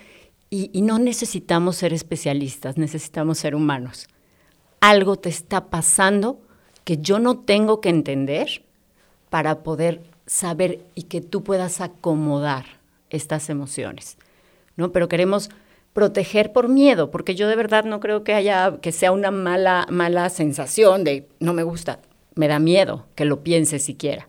Y, 0.50 0.82
no 0.82 0.98
necesitamos 1.00 1.76
ser 1.76 1.92
especialistas, 1.92 2.78
necesitamos 2.78 3.38
ser 3.38 3.56
humanos. 3.56 4.06
Algo 4.80 5.16
te 5.16 5.28
está 5.28 5.68
pasando 5.68 6.40
que 6.84 6.98
yo 6.98 7.18
no 7.18 7.38
tengo 7.38 7.80
que 7.80 7.88
entender 7.88 8.62
para 9.30 9.64
poder 9.64 10.02
saber 10.26 10.84
y 10.94 11.04
que 11.04 11.20
tú 11.20 11.42
puedas 11.42 11.80
acomodar 11.80 12.66
estas 13.10 13.50
emociones. 13.50 14.16
¿no? 14.76 14.92
Pero 14.92 15.08
queremos 15.08 15.50
proteger 15.92 16.52
por 16.52 16.68
miedo, 16.68 17.10
porque 17.10 17.34
yo 17.34 17.48
de 17.48 17.56
verdad 17.56 17.84
no 17.84 17.98
creo 17.98 18.22
que 18.22 18.34
haya 18.34 18.78
que 18.80 18.92
sea 18.92 19.12
una 19.12 19.30
mala 19.30 19.86
mala 19.90 20.28
sensación 20.28 21.04
de 21.04 21.28
no 21.38 21.52
me 21.52 21.62
gusta, 21.62 22.00
me 22.34 22.48
da 22.48 22.58
miedo 22.58 23.06
que 23.14 23.24
lo 23.24 23.42
piense 23.42 23.78
siquiera. 23.78 24.28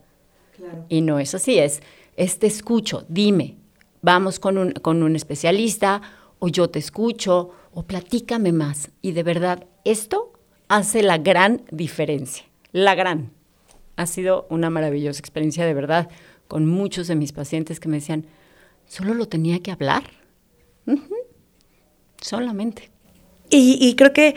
Y 0.90 1.02
no 1.02 1.20
es 1.20 1.36
así, 1.36 1.58
es, 1.60 1.82
es 2.16 2.40
te 2.40 2.48
escucho, 2.48 3.06
dime, 3.10 3.58
vamos 4.02 4.40
con 4.40 4.58
un, 4.58 4.72
con 4.72 5.04
un 5.04 5.16
especialista 5.16 6.02
o 6.40 6.48
yo 6.48 6.70
te 6.70 6.80
escucho 6.80 7.52
o 7.74 7.84
platícame 7.84 8.52
más. 8.52 8.92
Y 9.02 9.12
de 9.12 9.24
verdad, 9.24 9.66
esto 9.84 10.34
hace 10.68 11.04
la 11.04 11.18
gran 11.18 11.64
diferencia, 11.72 12.46
la 12.72 12.96
gran. 12.96 13.32
Ha 13.96 14.06
sido 14.06 14.46
una 14.50 14.70
maravillosa 14.70 15.20
experiencia 15.20 15.66
de 15.66 15.74
verdad 15.74 16.10
con 16.48 16.68
muchos 16.68 17.08
de 17.08 17.16
mis 17.16 17.32
pacientes 17.32 17.80
que 17.80 17.90
me 17.90 17.98
decían, 17.98 18.26
solo 18.86 19.14
lo 19.14 19.28
tenía 19.28 19.60
que 19.60 19.72
hablar. 19.72 20.04
Solamente. 22.22 22.92
Y, 23.50 23.78
y 23.80 23.96
creo 23.96 24.14
que 24.14 24.36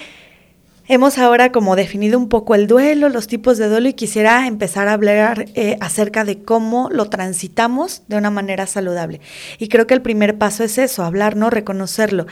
Hemos 0.90 1.18
ahora 1.18 1.52
como 1.52 1.76
definido 1.76 2.18
un 2.18 2.30
poco 2.30 2.54
el 2.54 2.66
duelo, 2.66 3.10
los 3.10 3.26
tipos 3.26 3.58
de 3.58 3.68
duelo 3.68 3.90
y 3.90 3.92
quisiera 3.92 4.46
empezar 4.46 4.88
a 4.88 4.94
hablar 4.94 5.44
eh, 5.54 5.76
acerca 5.82 6.24
de 6.24 6.42
cómo 6.42 6.88
lo 6.90 7.10
transitamos 7.10 8.04
de 8.08 8.16
una 8.16 8.30
manera 8.30 8.66
saludable. 8.66 9.20
Y 9.58 9.68
creo 9.68 9.86
que 9.86 9.92
el 9.92 10.00
primer 10.00 10.38
paso 10.38 10.64
es 10.64 10.78
eso, 10.78 11.04
hablar, 11.04 11.36
¿no? 11.36 11.50
Reconocerlo. 11.50 12.26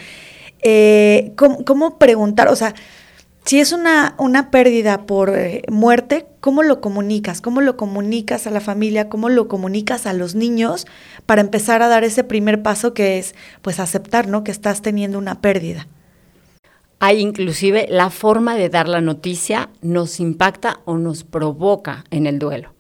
Eh, 0.63 1.35
¿cómo, 1.37 1.99
preguntar? 1.99 2.49
O 2.49 2.57
sea, 2.57 2.75
si 3.45 3.61
es 3.61 3.73
una, 3.73 4.15
una 4.17 4.51
pérdida 4.51 5.05
por 5.05 5.37
eh, 5.37 5.61
muerte, 5.69 6.25
¿cómo 6.41 6.63
lo 6.63 6.81
comunicas? 6.81 7.43
¿Cómo 7.43 7.61
lo 7.61 7.77
comunicas 7.77 8.47
a 8.47 8.51
la 8.51 8.63
familia? 8.63 9.11
¿Cómo 9.11 9.29
lo 9.29 9.49
comunicas 9.49 10.07
a 10.07 10.15
los 10.15 10.35
niños 10.35 10.87
para 11.27 11.43
empezar 11.43 11.83
a 11.83 11.89
dar 11.89 12.05
ese 12.05 12.25
primer 12.25 12.63
paso 12.63 12.95
que 12.95 13.19
es, 13.19 13.35
pues, 13.61 13.81
aceptar, 13.81 14.29
¿no? 14.29 14.45
Que 14.45 14.51
estás 14.51 14.81
teniendo 14.81 15.19
una 15.19 15.43
pérdida. 15.43 15.89
Hay 16.99 17.21
inclusive 17.21 17.87
la 17.91 18.11
forma 18.11 18.57
de 18.57 18.69
dar 18.71 18.89
la 18.89 19.01
noticia 19.01 19.69
nos 19.83 20.19
impacta 20.19 20.81
o 20.87 20.97
nos 20.97 21.25
provoca 21.25 22.05
en 22.11 22.27
el 22.27 22.39
duelo. 22.39 22.75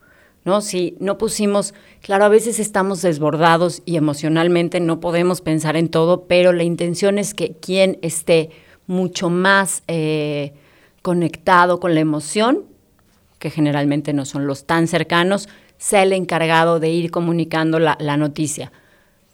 ¿no? 0.44 0.60
Si 0.62 0.96
no 1.00 1.18
pusimos, 1.18 1.74
claro, 2.00 2.24
a 2.24 2.28
veces 2.28 2.58
estamos 2.58 3.02
desbordados 3.02 3.82
y 3.84 3.96
emocionalmente 3.96 4.80
no 4.80 5.00
podemos 5.00 5.42
pensar 5.42 5.76
en 5.76 5.88
todo, 5.88 6.26
pero 6.26 6.52
la 6.52 6.62
intención 6.62 7.18
es 7.18 7.34
que 7.34 7.56
quien 7.60 7.98
esté 8.00 8.50
mucho 8.86 9.28
más 9.28 9.82
eh, 9.88 10.54
conectado 11.02 11.80
con 11.80 11.94
la 11.94 12.00
emoción, 12.00 12.64
que 13.38 13.50
generalmente 13.50 14.12
no 14.12 14.24
son 14.24 14.46
los 14.46 14.64
tan 14.64 14.86
cercanos, 14.86 15.48
sea 15.78 16.04
el 16.04 16.12
encargado 16.12 16.80
de 16.80 16.90
ir 16.90 17.10
comunicando 17.10 17.78
la, 17.78 18.16
noticia. 18.16 18.72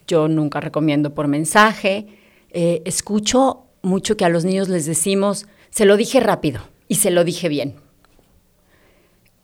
Yo 0.09 0.29
nunca 0.29 0.61
recomiendo 0.61 1.15
por 1.15 1.29
mensaje. 1.29 2.07
Eh, 2.51 2.83
escucho 2.85 3.67
mucho 3.83 4.17
que 4.17 4.25
a 4.25 4.29
los 4.29 4.45
niños 4.45 4.69
les 4.69 4.87
decimos, 4.87 5.47
se 5.71 5.85
lo 5.85 5.97
dije 5.97 6.21
rápido 6.21 6.63
y 6.89 6.97
se 6.97 7.11
lo 7.11 7.25
dije 7.25 7.49
bien. 7.49 7.77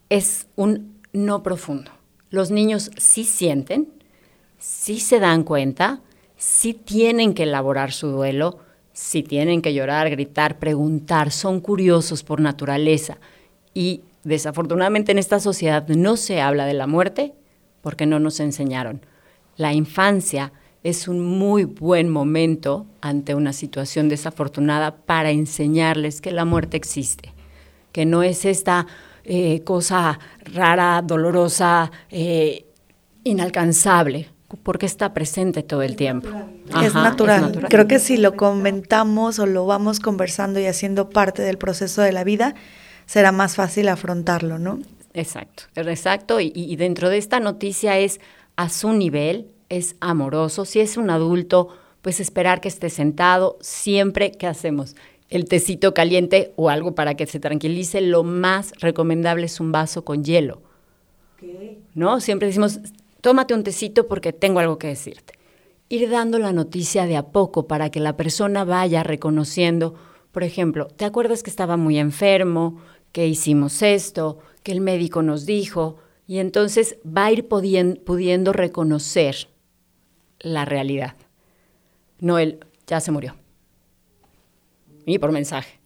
Es 0.08 0.46
un 0.56 1.00
no 1.12 1.42
profundo. 1.42 1.90
Los 2.30 2.50
niños 2.50 2.90
sí 2.96 3.24
sienten, 3.24 3.88
sí 4.58 5.00
se 5.00 5.18
dan 5.18 5.44
cuenta, 5.44 6.00
sí 6.36 6.74
tienen 6.74 7.34
que 7.34 7.44
elaborar 7.44 7.92
su 7.92 8.08
duelo, 8.08 8.58
sí 8.92 9.22
tienen 9.22 9.62
que 9.62 9.74
llorar, 9.74 10.10
gritar, 10.10 10.58
preguntar, 10.58 11.30
son 11.30 11.60
curiosos 11.60 12.22
por 12.22 12.40
naturaleza. 12.40 13.18
Y 13.74 14.02
desafortunadamente 14.24 15.12
en 15.12 15.18
esta 15.18 15.40
sociedad 15.40 15.86
no 15.88 16.16
se 16.16 16.40
habla 16.40 16.66
de 16.66 16.74
la 16.74 16.86
muerte 16.86 17.34
porque 17.80 18.06
no 18.06 18.18
nos 18.18 18.40
enseñaron. 18.40 19.00
La 19.56 19.72
infancia 19.72 20.52
es 20.84 21.08
un 21.08 21.20
muy 21.20 21.64
buen 21.64 22.08
momento 22.08 22.86
ante 23.00 23.34
una 23.34 23.52
situación 23.52 24.08
desafortunada 24.08 24.96
para 24.96 25.30
enseñarles 25.30 26.20
que 26.20 26.30
la 26.30 26.44
muerte 26.44 26.76
existe, 26.76 27.32
que 27.92 28.06
no 28.06 28.22
es 28.22 28.44
esta 28.44 28.86
eh, 29.24 29.62
cosa 29.64 30.18
rara, 30.54 31.02
dolorosa, 31.02 31.90
eh, 32.10 32.66
inalcanzable, 33.24 34.30
porque 34.62 34.86
está 34.86 35.12
presente 35.12 35.62
todo 35.62 35.82
el 35.82 35.96
tiempo. 35.96 36.28
es, 36.82 36.94
natural. 36.94 37.66
Creo 37.68 37.86
que 37.86 37.98
si 37.98 38.16
lo 38.16 38.36
comentamos 38.36 39.38
o 39.38 39.46
lo 39.46 39.66
vamos 39.66 40.00
conversando 40.00 40.60
y 40.60 40.66
haciendo 40.66 41.10
parte 41.10 41.42
del 41.42 41.58
proceso 41.58 42.00
de 42.00 42.12
la 42.12 42.24
vida, 42.24 42.54
será 43.04 43.32
más 43.32 43.56
fácil 43.56 43.88
afrontarlo, 43.88 44.58
¿no? 44.58 44.78
Exacto, 45.12 45.64
exacto. 45.74 46.40
y 46.40 46.76
dentro 46.76 47.10
de 47.10 47.18
esta 47.18 47.40
noticia 47.40 47.98
es 47.98 48.20
a 48.56 48.68
su 48.68 48.92
nivel, 48.92 49.48
es 49.68 49.96
amoroso. 50.00 50.64
Si 50.64 50.80
es 50.80 50.96
un 50.96 51.10
adulto, 51.10 51.68
pues 52.02 52.20
esperar 52.20 52.60
que 52.60 52.68
esté 52.68 52.90
sentado. 52.90 53.58
Siempre, 53.60 54.32
¿qué 54.32 54.46
hacemos? 54.46 54.94
el 55.30 55.44
tecito 55.44 55.94
caliente 55.94 56.52
o 56.56 56.70
algo 56.70 56.94
para 56.94 57.14
que 57.14 57.26
se 57.26 57.40
tranquilice, 57.40 58.00
lo 58.00 58.24
más 58.24 58.72
recomendable 58.80 59.46
es 59.46 59.60
un 59.60 59.72
vaso 59.72 60.04
con 60.04 60.24
hielo. 60.24 60.62
¿No? 61.94 62.20
Siempre 62.20 62.48
decimos, 62.48 62.80
tómate 63.20 63.54
un 63.54 63.62
tecito 63.62 64.08
porque 64.08 64.32
tengo 64.32 64.60
algo 64.60 64.78
que 64.78 64.88
decirte. 64.88 65.34
Ir 65.88 66.10
dando 66.10 66.38
la 66.38 66.52
noticia 66.52 67.06
de 67.06 67.16
a 67.16 67.26
poco 67.26 67.66
para 67.66 67.90
que 67.90 68.00
la 68.00 68.16
persona 68.16 68.64
vaya 68.64 69.02
reconociendo, 69.02 69.94
por 70.32 70.42
ejemplo, 70.42 70.86
¿te 70.88 71.04
acuerdas 71.04 71.42
que 71.42 71.50
estaba 71.50 71.76
muy 71.76 71.98
enfermo, 71.98 72.80
que 73.12 73.26
hicimos 73.26 73.82
esto, 73.82 74.38
que 74.62 74.72
el 74.72 74.80
médico 74.80 75.22
nos 75.22 75.46
dijo? 75.46 75.96
Y 76.26 76.38
entonces 76.38 76.96
va 77.06 77.26
a 77.26 77.32
ir 77.32 77.48
pudiendo 77.48 78.52
reconocer 78.52 79.48
la 80.40 80.64
realidad. 80.64 81.14
No 82.20 82.38
el, 82.38 82.60
ya 82.86 83.00
se 83.00 83.10
murió 83.10 83.34
y 85.14 85.18
por 85.18 85.32
mensaje. 85.32 85.78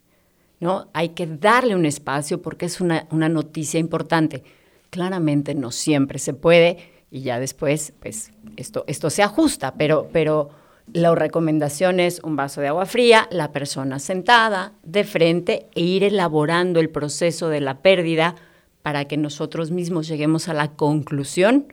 ¿no? 0.61 0.89
Hay 0.93 1.11
que 1.11 1.27
darle 1.27 1.75
un 1.75 1.87
espacio 1.87 2.43
porque 2.43 2.67
es 2.67 2.81
una, 2.81 3.07
noticia 3.11 3.81
importante. 3.81 4.43
Claramente 4.91 5.55
no 5.55 5.71
siempre 5.71 6.19
se 6.19 6.35
puede 6.35 6.79
y 7.11 7.23
ya 7.23 7.39
después, 7.41 7.93
pues, 8.01 8.31
esto, 8.57 8.85
esto 8.87 9.11
se 9.11 9.23
ajusta, 9.23 9.75
pero, 9.75 10.09
pero 10.13 10.51
la 10.93 11.15
recomendación 11.15 12.01
es 12.01 12.21
un 12.23 12.37
vaso 12.37 12.61
de 12.61 12.69
agua 12.69 12.87
fría, 12.87 13.29
la 13.31 13.53
persona 13.53 13.99
sentada 13.99 14.73
de 14.83 15.05
frente 15.05 15.67
e 15.75 15.83
ir 15.83 16.05
elaborando 16.05 16.81
el 16.81 16.91
proceso 16.91 17.49
de 17.49 17.61
la 17.61 17.83
pérdida 17.83 18.37
para 18.83 19.07
que 19.07 19.17
nosotros 19.17 19.71
mismos 19.71 20.09
lleguemos 20.09 20.49
a 20.49 20.55
la 20.55 20.73
conclusión 20.73 21.73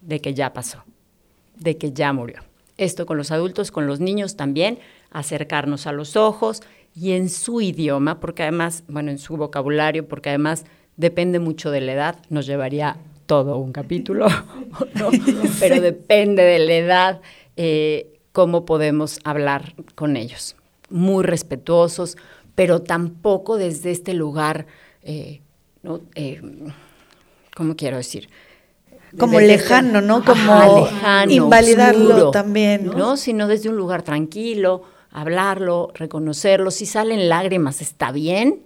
de 0.00 0.20
que 0.20 0.34
ya 0.34 0.52
pasó, 0.52 0.84
de 1.60 1.78
que 1.78 1.92
ya 1.92 2.12
murió. 2.12 2.40
Esto 2.76 3.06
con 3.06 3.18
los 3.18 3.30
adultos, 3.30 3.70
con 3.70 3.86
los 3.86 4.00
niños 4.00 4.36
también, 4.36 4.78
acercarnos 5.10 5.86
a 5.86 5.92
los 5.92 6.16
ojos 6.16 6.62
y 6.94 7.12
en 7.12 7.28
su 7.28 7.60
idioma, 7.60 8.18
porque 8.18 8.42
además, 8.42 8.82
bueno, 8.88 9.10
en 9.10 9.18
su 9.18 9.36
vocabulario, 9.36 10.08
porque 10.08 10.30
además 10.30 10.64
depende 10.96 11.38
mucho 11.38 11.70
de 11.70 11.82
la 11.82 11.92
edad, 11.92 12.18
nos 12.30 12.46
llevaría 12.46 12.96
todo 13.26 13.58
un 13.58 13.72
capítulo, 13.72 14.26
pero 15.60 15.80
depende 15.80 16.42
de 16.42 16.58
la 16.58 16.74
edad, 16.74 17.20
eh, 17.56 18.18
cómo 18.32 18.64
podemos 18.64 19.20
hablar 19.24 19.74
con 19.94 20.16
ellos. 20.16 20.56
Muy 20.88 21.22
respetuosos, 21.22 22.16
pero 22.54 22.82
tampoco 22.82 23.56
desde 23.56 23.90
este 23.90 24.14
lugar, 24.14 24.66
eh, 25.02 25.42
¿no? 25.82 26.00
Eh, 26.14 26.40
¿cómo 27.54 27.76
quiero 27.76 27.98
decir? 27.98 28.28
Como 29.18 29.40
lejano, 29.40 30.00
¿no? 30.00 30.24
Como 30.24 30.88
invalidarlo 31.28 32.30
también, 32.30 32.86
¿no? 32.86 33.16
Sino 33.16 33.48
desde 33.48 33.68
un 33.68 33.76
lugar 33.76 34.02
tranquilo, 34.02 34.82
hablarlo, 35.10 35.92
reconocerlo. 35.94 36.70
Si 36.70 36.86
salen 36.86 37.28
lágrimas, 37.28 37.80
está 37.80 38.12
bien. 38.12 38.62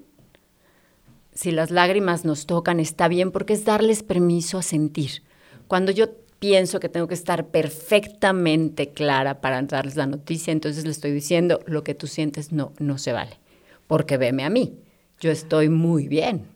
Si 1.33 1.51
las 1.51 1.71
lágrimas 1.71 2.25
nos 2.25 2.47
tocan, 2.47 2.79
está 2.79 3.09
bien, 3.09 3.33
porque 3.33 3.55
es 3.55 3.65
darles 3.65 4.03
permiso 4.03 4.59
a 4.59 4.63
sentir. 4.63 5.23
Cuando 5.67 5.91
yo 5.91 6.11
pienso 6.39 6.79
que 6.79 6.89
tengo 6.89 7.09
que 7.09 7.15
estar 7.15 7.47
perfectamente 7.47 8.91
clara 8.91 9.41
para 9.41 9.63
darles 9.63 9.97
la 9.97 10.07
noticia, 10.07 10.53
entonces 10.53 10.85
le 10.85 10.91
estoy 10.91 11.11
diciendo, 11.11 11.61
lo 11.67 11.83
que 11.83 11.95
tú 11.95 12.07
sientes 12.07 12.53
no, 12.53 12.73
no 12.79 12.99
se 12.99 13.13
vale, 13.13 13.39
porque 13.87 14.19
veme 14.19 14.45
a 14.45 14.51
mí, 14.51 14.79
yo 15.21 15.31
estoy 15.31 15.71
muy 15.71 16.07
bien, 16.07 16.47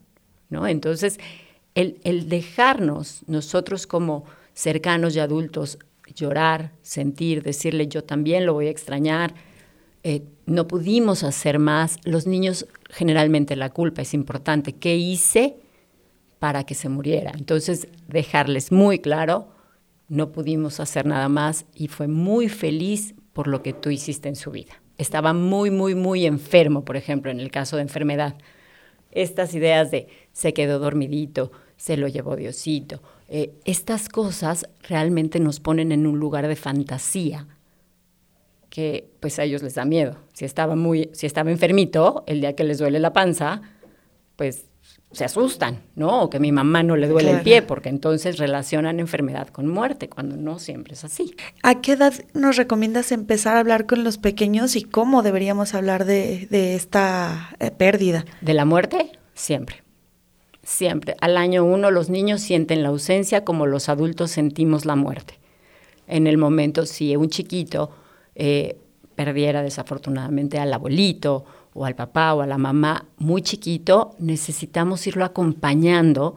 ¿no? 0.50 0.66
Entonces, 0.66 1.18
el, 1.78 2.00
el 2.02 2.28
dejarnos 2.28 3.22
nosotros 3.28 3.86
como 3.86 4.24
cercanos 4.52 5.14
y 5.14 5.20
adultos 5.20 5.78
llorar, 6.12 6.72
sentir, 6.82 7.44
decirle 7.44 7.86
yo 7.86 8.02
también 8.02 8.46
lo 8.46 8.54
voy 8.54 8.66
a 8.66 8.70
extrañar, 8.70 9.32
eh, 10.02 10.24
no 10.46 10.66
pudimos 10.66 11.22
hacer 11.22 11.60
más. 11.60 11.98
Los 12.02 12.26
niños, 12.26 12.66
generalmente 12.90 13.54
la 13.54 13.70
culpa 13.70 14.02
es 14.02 14.12
importante. 14.12 14.72
¿Qué 14.72 14.96
hice 14.96 15.56
para 16.40 16.64
que 16.64 16.74
se 16.74 16.88
muriera? 16.88 17.30
Entonces, 17.36 17.86
dejarles 18.08 18.72
muy 18.72 18.98
claro, 18.98 19.48
no 20.08 20.32
pudimos 20.32 20.80
hacer 20.80 21.06
nada 21.06 21.28
más 21.28 21.64
y 21.76 21.86
fue 21.86 22.08
muy 22.08 22.48
feliz 22.48 23.14
por 23.32 23.46
lo 23.46 23.62
que 23.62 23.72
tú 23.72 23.90
hiciste 23.90 24.28
en 24.28 24.34
su 24.36 24.50
vida. 24.50 24.82
Estaba 24.96 25.32
muy, 25.32 25.70
muy, 25.70 25.94
muy 25.94 26.26
enfermo, 26.26 26.84
por 26.84 26.96
ejemplo, 26.96 27.30
en 27.30 27.38
el 27.38 27.52
caso 27.52 27.76
de 27.76 27.82
enfermedad. 27.82 28.36
Estas 29.12 29.54
ideas 29.54 29.90
de 29.90 30.08
se 30.32 30.52
quedó 30.52 30.78
dormidito, 30.78 31.50
se 31.78 31.96
lo 31.96 32.08
llevó 32.08 32.36
Diosito, 32.36 33.00
eh, 33.28 33.54
estas 33.64 34.10
cosas 34.10 34.68
realmente 34.82 35.40
nos 35.40 35.60
ponen 35.60 35.92
en 35.92 36.06
un 36.06 36.18
lugar 36.18 36.46
de 36.46 36.56
fantasía 36.56 37.46
que 38.68 39.08
pues 39.20 39.38
a 39.38 39.44
ellos 39.44 39.62
les 39.62 39.74
da 39.74 39.84
miedo. 39.84 40.16
Si 40.34 40.44
estaba 40.44 40.76
muy, 40.76 41.08
si 41.12 41.26
estaba 41.26 41.50
enfermito, 41.50 42.24
el 42.26 42.40
día 42.42 42.54
que 42.54 42.64
les 42.64 42.78
duele 42.78 42.98
la 42.98 43.12
panza, 43.14 43.62
pues 44.36 44.66
se 45.12 45.24
asustan, 45.24 45.82
¿no? 45.94 46.22
O 46.22 46.30
que 46.30 46.38
mi 46.38 46.52
mamá 46.52 46.82
no 46.82 46.96
le 46.96 47.08
duele 47.08 47.30
el 47.30 47.40
pie, 47.40 47.62
porque 47.62 47.88
entonces 47.88 48.38
relacionan 48.38 49.00
enfermedad 49.00 49.48
con 49.48 49.66
muerte, 49.66 50.08
cuando 50.08 50.36
no 50.36 50.58
siempre 50.58 50.94
es 50.94 51.04
así. 51.04 51.34
¿A 51.62 51.80
qué 51.80 51.92
edad 51.92 52.12
nos 52.34 52.56
recomiendas 52.56 53.10
empezar 53.10 53.56
a 53.56 53.60
hablar 53.60 53.86
con 53.86 54.04
los 54.04 54.18
pequeños 54.18 54.76
y 54.76 54.82
cómo 54.82 55.22
deberíamos 55.22 55.74
hablar 55.74 56.04
de, 56.04 56.74
esta 56.74 57.56
eh, 57.58 57.70
pérdida? 57.70 58.26
¿De 58.42 58.52
la 58.52 58.66
muerte? 58.66 59.12
Siempre. 59.34 59.87
Siempre. 60.68 61.16
Al 61.22 61.38
año 61.38 61.64
uno 61.64 61.90
los 61.90 62.10
niños 62.10 62.42
sienten 62.42 62.82
la 62.82 62.90
ausencia 62.90 63.42
como 63.42 63.64
los 63.64 63.88
adultos 63.88 64.32
sentimos 64.32 64.84
la 64.84 64.96
muerte. 64.96 65.38
En 66.06 66.26
el 66.26 66.36
momento, 66.36 66.84
si 66.84 67.16
un 67.16 67.30
chiquito 67.30 67.90
eh, 68.34 68.76
perdiera 69.14 69.62
desafortunadamente 69.62 70.58
al 70.58 70.70
abuelito 70.74 71.46
o 71.72 71.86
al 71.86 71.94
papá 71.94 72.34
o 72.34 72.42
a 72.42 72.46
la 72.46 72.58
mamá 72.58 73.06
muy 73.16 73.40
chiquito, 73.40 74.14
necesitamos 74.18 75.06
irlo 75.06 75.24
acompañando. 75.24 76.36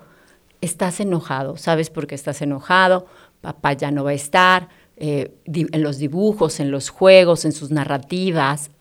Estás 0.62 1.02
enojado, 1.02 1.58
¿sabes 1.58 1.90
por 1.90 2.08
qué 2.08 2.16
estás 2.16 2.42
enojado? 2.42 3.08
Papá 3.42 3.74
ya 3.74 3.92
no 3.92 4.06
va 4.06 4.12
a 4.12 4.14
estar. 4.14 4.70
Eh, 4.96 5.36
en 5.46 5.84
los 5.84 5.98
dibujos, 5.98 6.62
en 6.62 6.72
los 6.72 6.88
juegos, 6.88 7.44
en 7.44 7.52
sus 7.52 7.70
narrativas, 7.70 8.72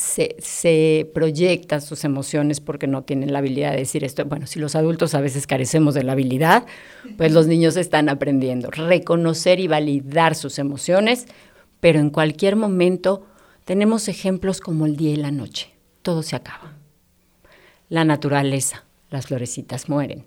se, 0.00 0.36
se, 0.38 1.10
proyectan 1.14 1.80
sus 1.80 2.04
emociones 2.04 2.60
porque 2.60 2.86
no 2.86 3.02
tienen 3.02 3.32
la 3.32 3.40
habilidad 3.40 3.72
de 3.72 3.78
decir 3.78 4.04
esto. 4.04 4.24
Bueno, 4.24 4.46
si 4.46 4.58
los 4.58 4.74
adultos 4.74 5.14
a 5.14 5.20
veces 5.20 5.46
carecemos 5.46 5.94
de 5.94 6.04
la 6.04 6.12
habilidad, 6.12 6.66
pues 7.16 7.32
los 7.32 7.46
niños 7.46 7.76
están 7.76 8.08
aprendiendo. 8.08 8.70
Reconocer 8.70 9.60
y 9.60 9.68
validar 9.68 10.34
sus 10.34 10.58
emociones 10.58 11.26
pero 11.80 11.98
en 11.98 12.10
cualquier 12.10 12.56
momento 12.56 13.26
tenemos 13.64 14.08
ejemplos 14.08 14.60
como 14.60 14.86
el 14.86 14.96
día 14.96 15.12
y 15.12 15.16
la 15.16 15.30
noche. 15.30 15.72
Todo 16.02 16.22
se 16.22 16.36
acaba. 16.36 16.74
La 17.88 18.04
naturaleza, 18.04 18.84
las 19.08 19.26
florecitas 19.26 19.88
mueren. 19.88 20.26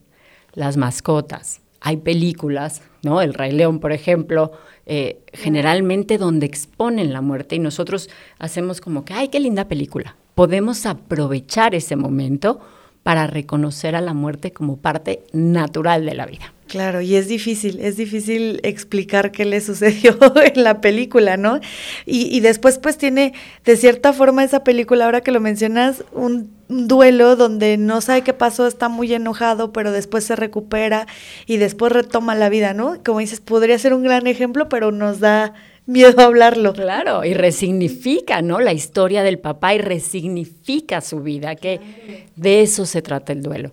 Las 0.54 0.78
mascotas, 0.78 1.62
hay 1.84 1.98
películas, 1.98 2.82
¿no? 3.04 3.22
El 3.22 3.34
Rey 3.34 3.52
León, 3.52 3.80
por 3.80 3.92
ejemplo, 3.92 4.54
eh, 4.86 5.20
generalmente 5.34 6.18
donde 6.18 6.46
exponen 6.46 7.12
la 7.12 7.22
muerte 7.22 7.58
y 7.58 7.60
nosotros 7.60 8.10
hacemos 8.40 8.80
como 8.80 9.04
que, 9.04 9.14
ay, 9.14 9.28
qué 9.28 9.42
linda 9.42 9.68
película. 9.68 10.16
Podemos 10.34 10.86
aprovechar 10.86 11.76
ese 11.76 11.98
momento 11.98 12.62
para 13.04 13.28
reconocer 13.28 13.98
a 13.98 14.02
la 14.02 14.14
muerte 14.14 14.54
como 14.54 14.78
parte 14.78 15.24
natural 15.34 16.06
de 16.06 16.16
la 16.16 16.26
vida. 16.26 16.54
Claro, 16.68 17.02
y 17.02 17.16
es 17.16 17.28
difícil, 17.28 17.82
es 17.82 17.98
difícil 17.98 18.62
explicar 18.64 19.34
qué 19.34 19.44
le 19.44 19.60
sucedió 19.62 20.18
en 20.42 20.64
la 20.64 20.80
película, 20.80 21.36
¿no? 21.36 21.60
Y, 22.06 22.36
y, 22.36 22.40
después 22.40 22.78
pues 22.78 22.98
tiene, 22.98 23.34
de 23.66 23.76
cierta 23.76 24.14
forma, 24.14 24.46
esa 24.46 24.64
película, 24.64 25.04
ahora 25.04 25.20
que 25.20 25.34
lo 25.34 25.42
mencionas, 25.42 26.06
un, 26.14 26.50
duelo 26.74 27.36
donde 27.36 27.78
no 27.78 28.02
sabe 28.02 28.22
qué 28.22 28.34
pasó, 28.34 28.68
está 28.68 28.90
muy 28.90 29.14
enojado, 29.14 29.72
pero 29.74 29.92
después 29.92 30.24
se 30.24 30.36
recupera 30.36 31.08
y 31.46 31.58
después 31.58 31.92
retoma 31.92 32.36
la 32.36 32.50
vida, 32.50 32.74
¿no? 32.74 32.98
Como 33.04 33.20
dices, 33.20 33.40
podría 33.42 33.78
ser 33.80 33.94
un 33.94 34.04
gran 34.04 34.28
ejemplo, 34.28 34.70
pero 34.70 34.92
nos 34.92 35.20
da 35.20 35.54
miedo 35.86 36.22
hablarlo. 36.22 36.74
Claro, 36.74 37.24
y 37.24 37.34
resignifica, 37.34 38.42
¿no? 38.42 38.60
La 38.60 38.74
historia 38.74 39.24
del 39.24 39.40
papá 39.40 39.74
y 39.74 39.80
resignifica 39.80 41.02
su 41.02 41.22
vida, 41.22 41.56
que 41.56 42.28
de 42.36 42.62
eso 42.62 42.86
se 42.86 43.02
trata 43.02 43.34
el 43.34 43.42
duelo 43.42 43.72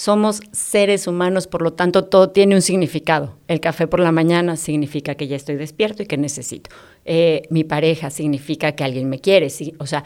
somos 0.00 0.40
seres 0.52 1.06
humanos, 1.06 1.46
por 1.46 1.60
lo 1.60 1.74
tanto 1.74 2.04
todo 2.04 2.30
tiene 2.30 2.54
un 2.54 2.62
significado. 2.62 3.36
El 3.48 3.60
café 3.60 3.86
por 3.86 4.00
la 4.00 4.12
mañana 4.12 4.56
significa 4.56 5.14
que 5.14 5.28
ya 5.28 5.36
estoy 5.36 5.56
despierto 5.56 6.02
y 6.02 6.06
que 6.06 6.16
necesito. 6.16 6.70
Eh, 7.04 7.42
mi 7.50 7.64
pareja 7.64 8.08
significa 8.08 8.72
que 8.72 8.82
alguien 8.82 9.10
me 9.10 9.18
quiere. 9.18 9.48
o 9.76 9.86
sea, 9.86 10.04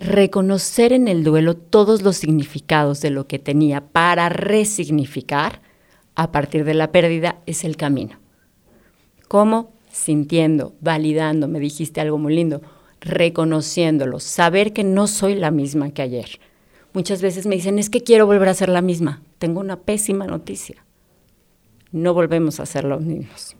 reconocer 0.00 0.92
en 0.92 1.06
el 1.06 1.22
duelo 1.22 1.54
todos 1.56 2.02
los 2.02 2.16
significados 2.16 3.00
de 3.00 3.10
lo 3.10 3.26
que 3.26 3.38
tenía 3.38 3.80
para 3.80 4.28
resignificar 4.28 5.62
a 6.16 6.32
partir 6.32 6.64
de 6.64 6.74
la 6.74 6.90
pérdida 6.90 7.40
es 7.46 7.64
el 7.64 7.76
camino. 7.76 8.18
¿Cómo? 9.28 9.72
Sintiendo, 9.92 10.74
validando, 10.80 11.46
me 11.46 11.60
dijiste 11.60 12.00
algo 12.00 12.18
muy 12.18 12.34
lindo, 12.34 12.62
reconociéndolo, 13.00 14.20
saber 14.20 14.72
que 14.72 14.84
no 14.84 15.06
soy 15.06 15.34
la 15.34 15.50
misma 15.50 15.90
que 15.90 16.02
ayer 16.02 16.40
Muchas 16.92 17.22
veces 17.22 17.46
me 17.46 17.54
dicen, 17.54 17.78
es 17.78 17.88
que 17.88 18.02
quiero 18.02 18.26
volver 18.26 18.48
a 18.48 18.54
ser 18.54 18.68
la 18.68 18.82
misma. 18.82 19.22
Tengo 19.38 19.60
una 19.60 19.80
pésima 19.80 20.26
noticia. 20.26 20.84
No 21.92 22.14
volvemos 22.14 22.58
a 22.58 22.66
ser 22.66 22.84
los 22.84 23.00
mismos. 23.00 23.56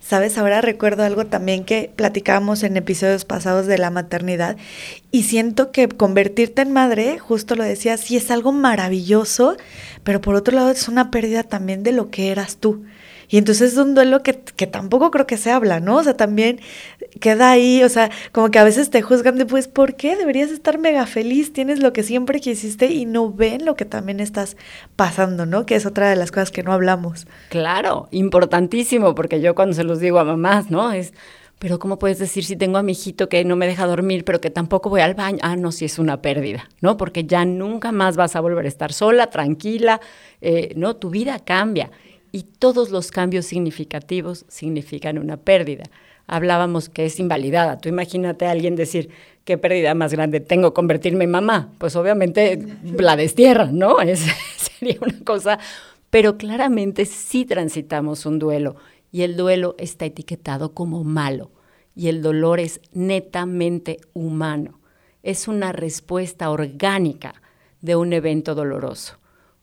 Sabes, 0.00 0.38
ahora 0.38 0.60
recuerdo 0.60 1.02
algo 1.02 1.26
también 1.26 1.64
que 1.64 1.90
platicábamos 1.94 2.62
en 2.62 2.76
episodios 2.76 3.24
pasados 3.24 3.66
de 3.66 3.78
la 3.78 3.90
maternidad 3.90 4.56
y 5.10 5.24
siento 5.24 5.72
que 5.72 5.88
convertirte 5.88 6.62
en 6.62 6.72
madre, 6.72 7.18
justo 7.18 7.54
lo 7.54 7.64
decía, 7.64 7.96
sí 7.96 8.16
es 8.16 8.30
algo 8.30 8.52
maravilloso, 8.52 9.56
pero 10.04 10.20
por 10.20 10.34
otro 10.34 10.54
lado 10.54 10.70
es 10.70 10.88
una 10.88 11.10
pérdida 11.10 11.42
también 11.42 11.82
de 11.82 11.92
lo 11.92 12.10
que 12.10 12.30
eras 12.30 12.56
tú. 12.56 12.84
Y 13.30 13.36
entonces 13.36 13.72
es 13.72 13.78
un 13.78 13.94
duelo 13.94 14.22
que, 14.22 14.40
que, 14.40 14.66
tampoco 14.66 15.10
creo 15.10 15.26
que 15.26 15.36
se 15.36 15.50
habla, 15.50 15.80
¿no? 15.80 15.96
O 15.96 16.02
sea, 16.02 16.16
también 16.16 16.60
queda 17.18 17.50
ahí, 17.50 17.82
o 17.82 17.88
sea, 17.88 18.10
como 18.32 18.50
que 18.50 18.58
a 18.58 18.64
veces 18.64 18.90
te 18.90 19.02
juzgan 19.02 19.36
de, 19.36 19.46
pues, 19.46 19.68
¿por 19.68 19.96
qué? 19.96 20.16
Deberías 20.16 20.50
estar 20.50 20.78
mega 20.78 21.06
feliz, 21.06 21.52
tienes 21.52 21.80
lo 21.80 21.92
que 21.92 22.02
siempre 22.02 22.40
quisiste 22.40 22.86
y 22.86 23.06
no 23.06 23.32
ven 23.32 23.64
lo 23.64 23.74
que 23.76 23.84
también 23.84 24.20
estás 24.20 24.56
pasando, 24.96 25.46
¿no? 25.46 25.66
Que 25.66 25.74
es 25.74 25.86
otra 25.86 26.08
de 26.08 26.16
las 26.16 26.30
cosas 26.30 26.50
que 26.50 26.62
no 26.62 26.72
hablamos. 26.72 27.26
Claro, 27.50 28.08
importantísimo, 28.10 29.14
porque 29.14 29.40
yo 29.40 29.54
cuando 29.54 29.74
se 29.74 29.84
los 29.84 30.00
digo 30.00 30.18
a 30.18 30.24
mamás, 30.24 30.70
¿no? 30.70 30.92
Es, 30.92 31.12
pero 31.58 31.78
¿cómo 31.78 31.98
puedes 31.98 32.18
decir 32.18 32.44
si 32.44 32.56
tengo 32.56 32.78
a 32.78 32.82
mi 32.82 32.92
hijito 32.92 33.28
que 33.28 33.44
no 33.44 33.56
me 33.56 33.66
deja 33.66 33.86
dormir, 33.86 34.24
pero 34.24 34.40
que 34.40 34.50
tampoco 34.50 34.90
voy 34.90 35.00
al 35.00 35.14
baño? 35.14 35.38
Ah, 35.42 35.56
no, 35.56 35.72
si 35.72 35.84
es 35.84 35.98
una 35.98 36.22
pérdida, 36.22 36.68
¿no? 36.80 36.96
Porque 36.96 37.24
ya 37.24 37.44
nunca 37.44 37.90
más 37.90 38.16
vas 38.16 38.36
a 38.36 38.40
volver 38.40 38.64
a 38.64 38.68
estar 38.68 38.92
sola, 38.92 39.28
tranquila, 39.28 40.00
eh, 40.40 40.72
¿no? 40.76 40.96
Tu 40.96 41.10
vida 41.10 41.40
cambia 41.40 41.90
y 42.30 42.42
todos 42.42 42.90
los 42.90 43.10
cambios 43.10 43.46
significativos 43.46 44.44
significan 44.48 45.18
una 45.18 45.36
pérdida. 45.36 45.84
Hablábamos 46.28 46.88
que 46.88 47.06
es 47.06 47.18
invalidada. 47.18 47.78
Tú 47.78 47.88
imagínate 47.88 48.46
a 48.46 48.52
alguien 48.52 48.76
decir, 48.76 49.10
¿qué 49.44 49.58
pérdida 49.58 49.94
más 49.94 50.12
grande 50.12 50.38
tengo 50.38 50.74
convertirme 50.74 51.24
en 51.24 51.32
mamá? 51.32 51.72
Pues 51.78 51.96
obviamente 51.96 52.58
la 52.84 53.16
destierra, 53.16 53.70
¿no? 53.72 54.00
Es, 54.02 54.24
sería 54.56 54.98
una 55.00 55.18
cosa, 55.24 55.58
pero 56.10 56.38
claramente 56.38 57.04
sí 57.04 57.44
transitamos 57.44 58.26
un 58.26 58.38
duelo 58.38 58.76
y 59.10 59.22
el 59.22 59.36
duelo 59.36 59.74
está 59.78 60.04
etiquetado 60.04 60.72
como 60.74 61.02
malo 61.02 61.50
y 61.96 62.06
el 62.06 62.22
dolor 62.22 62.60
es 62.60 62.80
netamente 62.92 63.98
humano. 64.12 64.78
Es 65.24 65.48
una 65.48 65.72
respuesta 65.72 66.50
orgánica 66.50 67.34
de 67.80 67.96
un 67.96 68.12
evento 68.12 68.54
doloroso 68.54 69.18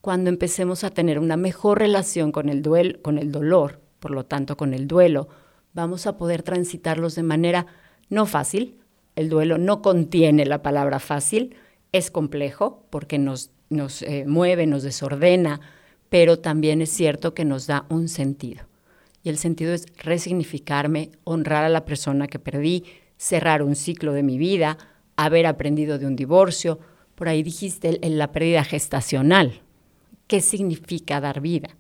cuando 0.06 0.30
empecemos 0.30 0.84
a 0.84 0.92
tener 0.92 1.18
una 1.18 1.36
mejor 1.36 1.80
relación 1.80 2.32
con 2.32 2.48
el, 2.48 2.62
duelo, 2.62 3.02
con 3.02 3.18
el 3.18 3.32
dolor, 3.32 3.82
por 4.00 4.12
lo 4.12 4.24
tanto 4.24 4.56
con 4.56 4.76
el 4.76 4.88
duelo, 4.88 5.30
vamos 5.76 6.08
a 6.08 6.18
poder 6.18 6.42
transitarlos 6.42 7.14
de 7.14 7.22
manera 7.22 7.68
no 8.10 8.26
fácil. 8.26 8.80
El 9.16 9.30
duelo 9.30 9.60
no 9.60 9.84
contiene 9.84 10.46
la 10.46 10.64
palabra 10.64 11.00
fácil, 11.00 11.56
es 11.92 12.10
complejo 12.10 12.88
porque 12.90 13.20
nos, 13.20 13.52
nos 13.70 14.02
eh, 14.02 14.26
mueve, 14.28 14.66
nos 14.66 14.82
desordena, 14.82 15.62
pero 16.10 16.40
también 16.40 16.82
es 16.82 16.90
cierto 16.90 17.36
que 17.36 17.46
nos 17.46 17.68
da 17.68 17.86
un 17.90 18.10
sentido. 18.10 18.64
Y 19.22 19.30
el 19.30 19.38
sentido 19.38 19.74
es 19.74 19.86
resignificarme, 19.98 21.12
honrar 21.24 21.64
a 21.64 21.70
la 21.70 21.86
persona 21.86 22.28
que 22.28 22.40
perdí, 22.40 22.84
cerrar 23.18 23.62
un 23.62 23.76
ciclo 23.76 24.14
de 24.14 24.24
mi 24.24 24.38
vida, 24.40 24.78
haber 25.16 25.46
aprendido 25.46 26.00
de 26.00 26.08
un 26.08 26.16
divorcio. 26.16 26.80
Por 27.16 27.30
ahí 27.30 27.44
dijiste 27.44 28.00
en 28.06 28.18
la 28.18 28.32
pérdida 28.32 28.64
gestacional, 28.64 29.62
¿Qué 30.28 30.42
significa 30.42 31.22
dar 31.22 31.40
vida? 31.40 31.78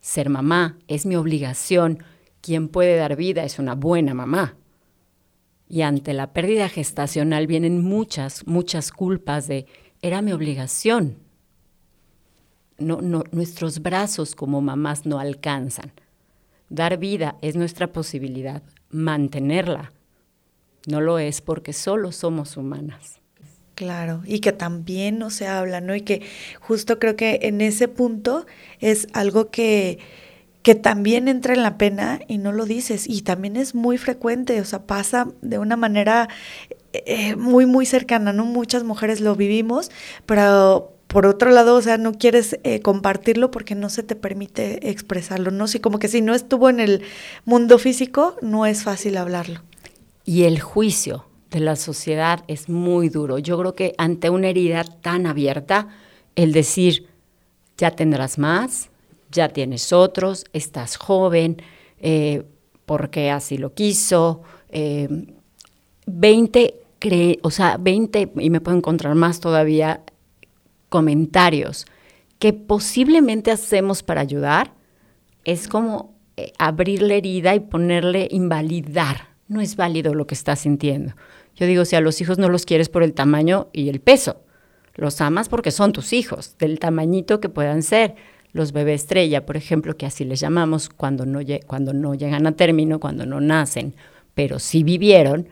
Ser 0.00 0.28
mamá 0.28 0.76
es 0.88 1.06
mi 1.06 1.14
obligación. 1.14 2.02
Quien 2.46 2.68
puede 2.68 2.94
dar 2.94 3.16
vida 3.16 3.42
es 3.42 3.58
una 3.58 3.74
buena 3.74 4.14
mamá. 4.14 4.54
Y 5.68 5.82
ante 5.82 6.14
la 6.14 6.32
pérdida 6.32 6.68
gestacional 6.68 7.48
vienen 7.48 7.82
muchas, 7.82 8.46
muchas 8.46 8.92
culpas 8.92 9.48
de 9.48 9.66
era 10.00 10.22
mi 10.22 10.30
obligación. 10.30 11.16
No, 12.78 13.00
no, 13.02 13.24
nuestros 13.32 13.80
brazos 13.80 14.36
como 14.36 14.60
mamás 14.60 15.06
no 15.06 15.18
alcanzan. 15.18 15.90
Dar 16.68 16.98
vida 16.98 17.36
es 17.42 17.56
nuestra 17.56 17.92
posibilidad. 17.92 18.62
Mantenerla 18.90 19.92
no 20.86 21.00
lo 21.00 21.18
es 21.18 21.40
porque 21.40 21.72
solo 21.72 22.12
somos 22.12 22.56
humanas. 22.56 23.18
Claro, 23.74 24.22
y 24.24 24.38
que 24.38 24.52
también 24.52 25.18
no 25.18 25.30
se 25.30 25.48
habla, 25.48 25.80
¿no? 25.80 25.96
Y 25.96 26.02
que 26.02 26.22
justo 26.60 27.00
creo 27.00 27.16
que 27.16 27.40
en 27.42 27.60
ese 27.60 27.88
punto 27.88 28.46
es 28.78 29.08
algo 29.14 29.50
que, 29.50 29.98
que 30.66 30.74
también 30.74 31.28
entra 31.28 31.54
en 31.54 31.62
la 31.62 31.78
pena 31.78 32.18
y 32.26 32.38
no 32.38 32.50
lo 32.50 32.64
dices. 32.64 33.08
Y 33.08 33.22
también 33.22 33.54
es 33.54 33.76
muy 33.76 33.98
frecuente, 33.98 34.60
o 34.60 34.64
sea, 34.64 34.84
pasa 34.84 35.28
de 35.40 35.60
una 35.60 35.76
manera 35.76 36.28
eh, 36.92 37.36
muy, 37.36 37.66
muy 37.66 37.86
cercana, 37.86 38.32
¿no? 38.32 38.44
Muchas 38.44 38.82
mujeres 38.82 39.20
lo 39.20 39.36
vivimos, 39.36 39.92
pero 40.26 40.92
por 41.06 41.24
otro 41.24 41.52
lado, 41.52 41.76
o 41.76 41.82
sea, 41.82 41.98
no 41.98 42.14
quieres 42.14 42.58
eh, 42.64 42.80
compartirlo 42.80 43.52
porque 43.52 43.76
no 43.76 43.88
se 43.88 44.02
te 44.02 44.16
permite 44.16 44.90
expresarlo, 44.90 45.52
¿no? 45.52 45.68
Sí, 45.68 45.78
como 45.78 46.00
que 46.00 46.08
si 46.08 46.20
no 46.20 46.34
estuvo 46.34 46.68
en 46.68 46.80
el 46.80 47.04
mundo 47.44 47.78
físico, 47.78 48.34
no 48.42 48.66
es 48.66 48.82
fácil 48.82 49.18
hablarlo. 49.18 49.62
Y 50.24 50.46
el 50.46 50.58
juicio, 50.58 51.26
de 51.52 51.60
la 51.60 51.76
sociedad 51.76 52.42
es 52.48 52.68
muy 52.68 53.08
duro. 53.08 53.38
Yo 53.38 53.56
creo 53.56 53.76
que 53.76 53.94
ante 53.98 54.30
una 54.30 54.48
herida 54.48 54.82
tan 54.82 55.26
abierta, 55.26 55.86
el 56.34 56.52
decir, 56.52 57.06
ya 57.78 57.92
tendrás 57.92 58.36
más, 58.36 58.90
ya 59.36 59.50
tienes 59.50 59.92
otros, 59.92 60.44
estás 60.52 60.96
joven, 60.96 61.62
eh, 62.00 62.42
porque 62.84 63.30
así 63.30 63.58
lo 63.58 63.74
quiso, 63.74 64.42
20, 66.06 66.80
eh, 67.00 67.38
o 67.42 67.50
sea, 67.50 67.76
20, 67.78 68.32
y 68.36 68.50
me 68.50 68.60
puedo 68.60 68.76
encontrar 68.76 69.14
más 69.14 69.38
todavía, 69.40 70.02
comentarios 70.88 71.86
que 72.38 72.52
posiblemente 72.52 73.50
hacemos 73.50 74.02
para 74.02 74.20
ayudar, 74.20 74.72
es 75.44 75.68
como 75.68 76.14
eh, 76.36 76.52
abrir 76.58 77.02
la 77.02 77.14
herida 77.14 77.54
y 77.54 77.60
ponerle 77.60 78.28
invalidar. 78.30 79.28
No 79.48 79.60
es 79.60 79.76
válido 79.76 80.14
lo 80.14 80.26
que 80.26 80.34
estás 80.34 80.60
sintiendo. 80.60 81.14
Yo 81.54 81.66
digo, 81.66 81.84
si 81.84 81.96
a 81.96 82.00
los 82.00 82.20
hijos 82.20 82.38
no 82.38 82.48
los 82.48 82.66
quieres 82.66 82.88
por 82.88 83.02
el 83.02 83.14
tamaño 83.14 83.68
y 83.72 83.88
el 83.88 84.00
peso, 84.00 84.42
los 84.94 85.20
amas 85.20 85.48
porque 85.48 85.70
son 85.70 85.92
tus 85.92 86.12
hijos, 86.12 86.56
del 86.58 86.78
tamañito 86.78 87.40
que 87.40 87.48
puedan 87.48 87.82
ser. 87.82 88.16
Los 88.56 88.72
bebés 88.72 89.02
estrella, 89.02 89.44
por 89.44 89.58
ejemplo, 89.58 89.98
que 89.98 90.06
así 90.06 90.24
les 90.24 90.40
llamamos 90.40 90.88
cuando 90.88 91.26
no, 91.26 91.40
cuando 91.66 91.92
no 91.92 92.14
llegan 92.14 92.46
a 92.46 92.52
término, 92.52 92.98
cuando 92.98 93.26
no 93.26 93.38
nacen, 93.38 93.94
pero 94.32 94.58
sí 94.58 94.82
vivieron, 94.82 95.50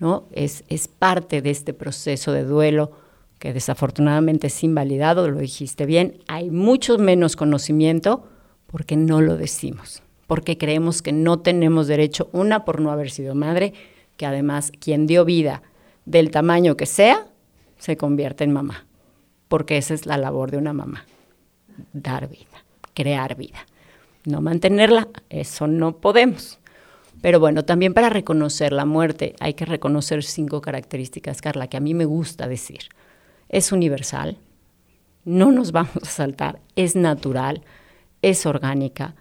¿no? 0.00 0.24
Es, 0.32 0.64
es 0.66 0.88
parte 0.88 1.42
de 1.42 1.50
este 1.50 1.72
proceso 1.74 2.32
de 2.32 2.42
duelo 2.42 2.90
que 3.38 3.52
desafortunadamente 3.52 4.48
es 4.48 4.64
invalidado, 4.64 5.30
lo 5.30 5.38
dijiste 5.38 5.86
bien, 5.86 6.18
hay 6.26 6.50
mucho 6.50 6.98
menos 6.98 7.36
conocimiento 7.36 8.24
porque 8.66 8.96
no 8.96 9.20
lo 9.20 9.36
decimos, 9.36 10.02
porque 10.26 10.58
creemos 10.58 11.02
que 11.02 11.12
no 11.12 11.38
tenemos 11.38 11.86
derecho, 11.86 12.30
una, 12.32 12.64
por 12.64 12.80
no 12.80 12.90
haber 12.90 13.12
sido 13.12 13.36
madre, 13.36 13.74
que 14.16 14.26
además 14.26 14.72
quien 14.76 15.06
dio 15.06 15.24
vida 15.24 15.62
del 16.04 16.32
tamaño 16.32 16.76
que 16.76 16.86
sea, 16.86 17.28
se 17.78 17.96
convierte 17.96 18.42
en 18.42 18.52
mamá, 18.52 18.86
porque 19.46 19.76
esa 19.76 19.94
es 19.94 20.04
la 20.04 20.16
labor 20.16 20.50
de 20.50 20.58
una 20.58 20.72
mamá, 20.72 21.04
dar 21.92 22.28
vida, 22.28 22.64
crear 22.94 23.36
vida. 23.36 23.66
no 24.24 24.40
mantenerla, 24.40 25.08
eso 25.30 25.66
no 25.66 25.96
podemos. 25.96 26.58
Pero 27.22 27.40
bueno, 27.40 27.64
también 27.64 27.94
para 27.94 28.08
reconocer 28.08 28.72
la 28.72 28.84
muerte 28.84 29.34
hay 29.40 29.54
que 29.54 29.64
reconocer 29.64 30.22
cinco 30.22 30.60
características, 30.60 31.42
Carla, 31.42 31.68
que 31.68 31.76
a 31.76 31.80
mí 31.80 31.94
me 31.94 32.04
gusta 32.04 32.48
decir. 32.48 32.88
Es 33.48 33.72
universal, 33.72 34.38
no 35.24 35.52
nos 35.52 35.72
vamos 35.72 36.02
a 36.02 36.06
saltar, 36.06 36.60
es 36.76 36.96
natural, 36.96 37.62
es 38.22 38.46
orgánica, 38.46 39.14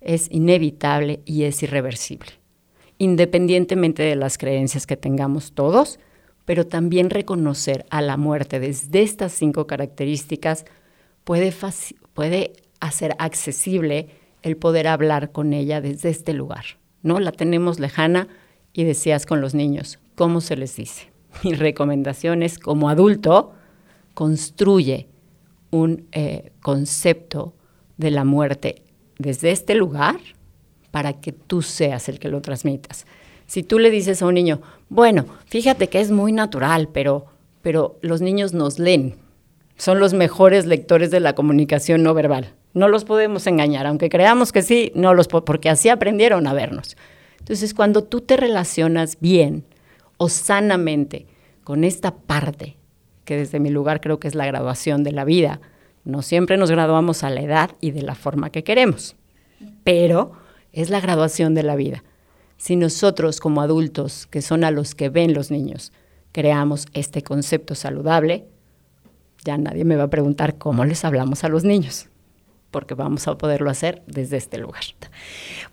es 0.00 0.28
inevitable 0.30 1.20
y 1.24 1.44
es 1.44 1.62
irreversible, 1.62 2.30
independientemente 2.98 4.02
de 4.02 4.16
las 4.16 4.38
creencias 4.38 4.86
que 4.86 4.96
tengamos 4.96 5.52
todos, 5.52 5.98
pero 6.44 6.66
también 6.66 7.08
reconocer 7.08 7.86
a 7.88 8.02
la 8.02 8.16
muerte 8.16 8.60
desde 8.60 9.02
estas 9.02 9.32
cinco 9.32 9.66
características 9.66 10.66
puede, 11.24 12.52
hacer 12.80 13.16
accesible 13.18 14.08
el 14.42 14.56
poder 14.56 14.86
hablar 14.86 15.32
con 15.32 15.52
ella 15.52 15.80
desde 15.80 16.10
este 16.10 16.34
lugar. 16.34 16.64
¿no? 17.02 17.18
La 17.18 17.32
tenemos 17.32 17.80
lejana 17.80 18.28
y 18.72 18.84
decías 18.84 19.26
con 19.26 19.40
los 19.40 19.54
niños, 19.54 19.98
¿cómo 20.14 20.40
se 20.40 20.56
les 20.56 20.76
dice? 20.76 21.10
Mi 21.42 21.54
recomendación 21.54 22.42
es, 22.42 22.58
como 22.58 22.88
adulto, 22.88 23.52
construye 24.12 25.08
un 25.70 26.06
eh, 26.12 26.52
concepto 26.60 27.54
de 27.96 28.10
la 28.10 28.24
muerte 28.24 28.82
desde 29.18 29.50
este 29.50 29.74
lugar 29.74 30.20
para 30.90 31.14
que 31.14 31.32
tú 31.32 31.62
seas 31.62 32.08
el 32.08 32.18
que 32.18 32.28
lo 32.28 32.40
transmitas. 32.40 33.06
Si 33.46 33.62
tú 33.62 33.78
le 33.78 33.90
dices 33.90 34.22
a 34.22 34.26
un 34.26 34.34
niño, 34.34 34.60
bueno, 34.88 35.26
fíjate 35.46 35.88
que 35.88 36.00
es 36.00 36.10
muy 36.10 36.32
natural, 36.32 36.88
pero, 36.92 37.26
pero 37.62 37.98
los 38.00 38.20
niños 38.20 38.52
nos 38.52 38.78
leen, 38.78 39.16
son 39.76 39.98
los 39.98 40.14
mejores 40.14 40.66
lectores 40.66 41.10
de 41.10 41.20
la 41.20 41.34
comunicación 41.34 42.02
no 42.02 42.14
verbal. 42.14 42.54
No 42.72 42.88
los 42.88 43.04
podemos 43.04 43.46
engañar, 43.46 43.86
aunque 43.86 44.08
creamos 44.08 44.52
que 44.52 44.62
sí, 44.62 44.92
no 44.94 45.14
los 45.14 45.28
porque 45.28 45.70
así 45.70 45.88
aprendieron 45.88 46.46
a 46.46 46.54
vernos. 46.54 46.96
Entonces, 47.38 47.74
cuando 47.74 48.02
tú 48.02 48.20
te 48.20 48.36
relacionas 48.36 49.18
bien 49.20 49.64
o 50.16 50.28
sanamente 50.28 51.26
con 51.62 51.84
esta 51.84 52.14
parte, 52.14 52.76
que 53.24 53.36
desde 53.36 53.60
mi 53.60 53.70
lugar 53.70 54.00
creo 54.00 54.18
que 54.18 54.28
es 54.28 54.34
la 54.34 54.46
graduación 54.46 55.04
de 55.04 55.12
la 55.12 55.24
vida, 55.24 55.60
no 56.04 56.22
siempre 56.22 56.56
nos 56.56 56.70
graduamos 56.70 57.24
a 57.24 57.30
la 57.30 57.40
edad 57.40 57.70
y 57.80 57.90
de 57.90 58.02
la 58.02 58.14
forma 58.14 58.50
que 58.50 58.64
queremos, 58.64 59.16
pero 59.82 60.32
es 60.72 60.90
la 60.90 61.00
graduación 61.00 61.54
de 61.54 61.62
la 61.62 61.76
vida. 61.76 62.04
Si 62.56 62.76
nosotros 62.76 63.40
como 63.40 63.62
adultos, 63.62 64.26
que 64.26 64.42
son 64.42 64.64
a 64.64 64.70
los 64.70 64.94
que 64.94 65.08
ven 65.08 65.34
los 65.34 65.50
niños, 65.50 65.92
creamos 66.32 66.86
este 66.92 67.22
concepto 67.22 67.74
saludable, 67.74 68.46
ya 69.44 69.58
nadie 69.58 69.84
me 69.84 69.96
va 69.96 70.04
a 70.04 70.10
preguntar 70.10 70.56
cómo 70.56 70.84
les 70.84 71.04
hablamos 71.04 71.44
a 71.44 71.48
los 71.48 71.64
niños 71.64 72.08
porque 72.74 72.94
vamos 72.94 73.28
a 73.28 73.38
poderlo 73.38 73.70
hacer 73.70 74.02
desde 74.08 74.36
este 74.36 74.58
lugar. 74.58 74.82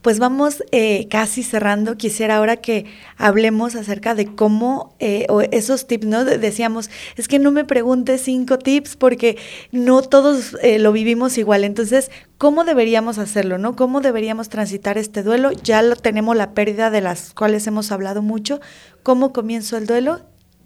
Pues 0.03 0.19
vamos 0.19 0.63
eh, 0.71 1.07
casi 1.09 1.41
cerrando. 1.41 1.97
Quisiera 1.97 2.37
ahora 2.37 2.57
que 2.57 2.85
hablemos 3.17 3.73
acerca 3.73 4.13
de 4.13 4.27
cómo, 4.35 4.95
eh, 4.99 5.25
o 5.27 5.41
esos 5.41 5.87
tips, 5.87 6.05
¿no? 6.05 6.23
Decíamos, 6.25 6.91
es 7.15 7.27
que 7.27 7.39
no 7.39 7.49
me 7.49 7.65
preguntes 7.65 8.21
cinco 8.21 8.59
tips 8.59 8.97
porque 8.97 9.39
no 9.71 10.03
todos 10.03 10.55
eh, 10.61 10.77
lo 10.77 10.91
vivimos 10.91 11.39
igual. 11.39 11.63
Entonces, 11.63 12.11
¿cómo 12.37 12.65
deberíamos 12.65 13.17
hacerlo, 13.17 13.57
no? 13.57 13.75
¿Cómo 13.75 14.01
deberíamos 14.01 14.49
transitar 14.49 14.99
este 14.99 15.23
duelo? 15.23 15.51
Ya 15.53 15.81
lo 15.81 15.95
tenemos 15.95 16.37
la 16.37 16.53
pérdida 16.53 16.91
de 16.91 17.01
las 17.01 17.33
cuales 17.33 17.65
hemos 17.65 17.91
hablado 17.91 18.21
mucho. 18.21 18.61
¿Cómo 19.01 19.33
comienzo 19.33 19.75
el 19.75 19.87
duelo 19.87 20.21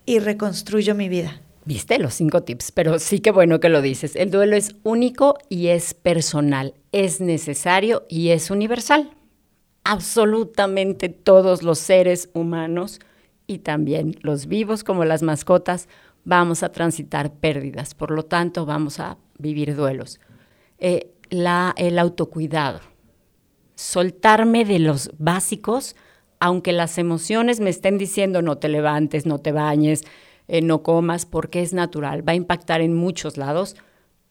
y 0.06 0.20
reconstruyo 0.20 0.96
mi 0.96 1.08
vida? 1.08 1.40
Viste 1.66 1.98
los 1.98 2.14
cinco 2.14 2.44
tips, 2.44 2.72
pero 2.72 3.00
sí 3.00 3.20
que 3.20 3.32
bueno 3.32 3.60
que 3.60 3.70
lo 3.70 3.82
dices. 3.82 4.16
El 4.16 4.30
duelo 4.30 4.56
es 4.56 4.76
único 4.84 5.38
y 5.50 5.68
es 5.68 5.96
personal, 5.96 6.76
es 6.92 7.22
necesario 7.22 8.06
y 8.08 8.30
es 8.30 8.52
universal. 8.52 9.10
Absolutamente 9.84 11.10
todos 11.10 11.64
los 11.64 11.80
seres 11.80 12.30
humanos 12.34 13.00
y 13.48 13.60
también 13.60 14.16
los 14.22 14.46
vivos 14.46 14.84
como 14.84 15.06
las 15.06 15.24
mascotas 15.24 15.88
vamos 16.24 16.62
a 16.62 16.72
transitar 16.72 17.34
pérdidas, 17.34 17.96
por 17.96 18.12
lo 18.12 18.24
tanto 18.24 18.68
vamos 18.68 19.00
a 19.00 19.18
vivir 19.40 19.76
duelos. 19.76 20.20
Eh, 20.78 21.12
la, 21.32 21.74
el 21.78 21.98
autocuidado, 21.98 22.80
soltarme 23.76 24.66
de 24.66 24.80
los 24.80 25.10
básicos, 25.18 25.96
aunque 26.40 26.74
las 26.74 27.00
emociones 27.00 27.60
me 27.60 27.72
estén 27.72 27.98
diciendo 27.98 28.44
no 28.44 28.58
te 28.58 28.70
levantes, 28.70 29.26
no 29.26 29.40
te 29.40 29.52
bañes, 29.52 30.04
eh, 30.48 30.62
no 30.62 30.84
comas, 30.84 31.26
porque 31.26 31.62
es 31.62 31.74
natural, 31.74 32.28
va 32.28 32.34
a 32.34 32.36
impactar 32.36 32.82
en 32.82 32.94
muchos 32.94 33.38
lados, 33.38 33.76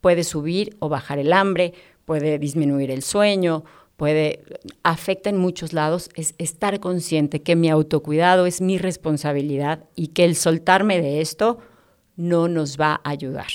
puede 0.01 0.23
subir 0.23 0.75
o 0.79 0.89
bajar 0.89 1.19
el 1.19 1.33
hambre, 1.33 1.73
puede 2.05 2.39
disminuir 2.39 2.91
el 2.91 3.01
sueño, 3.01 3.63
puede, 3.97 4.43
afecta 4.83 5.29
en 5.29 5.37
muchos 5.37 5.73
lados, 5.73 6.09
es 6.15 6.35
estar 6.37 6.79
consciente 6.79 7.41
que 7.41 7.55
mi 7.55 7.69
autocuidado 7.69 8.45
es 8.45 8.61
mi 8.61 8.77
responsabilidad 8.77 9.85
y 9.95 10.07
que 10.07 10.25
el 10.25 10.35
soltarme 10.35 11.01
de 11.01 11.21
esto 11.21 11.59
no 12.15 12.47
nos 12.47 12.79
va 12.79 13.01
a 13.03 13.09
ayudar, 13.09 13.47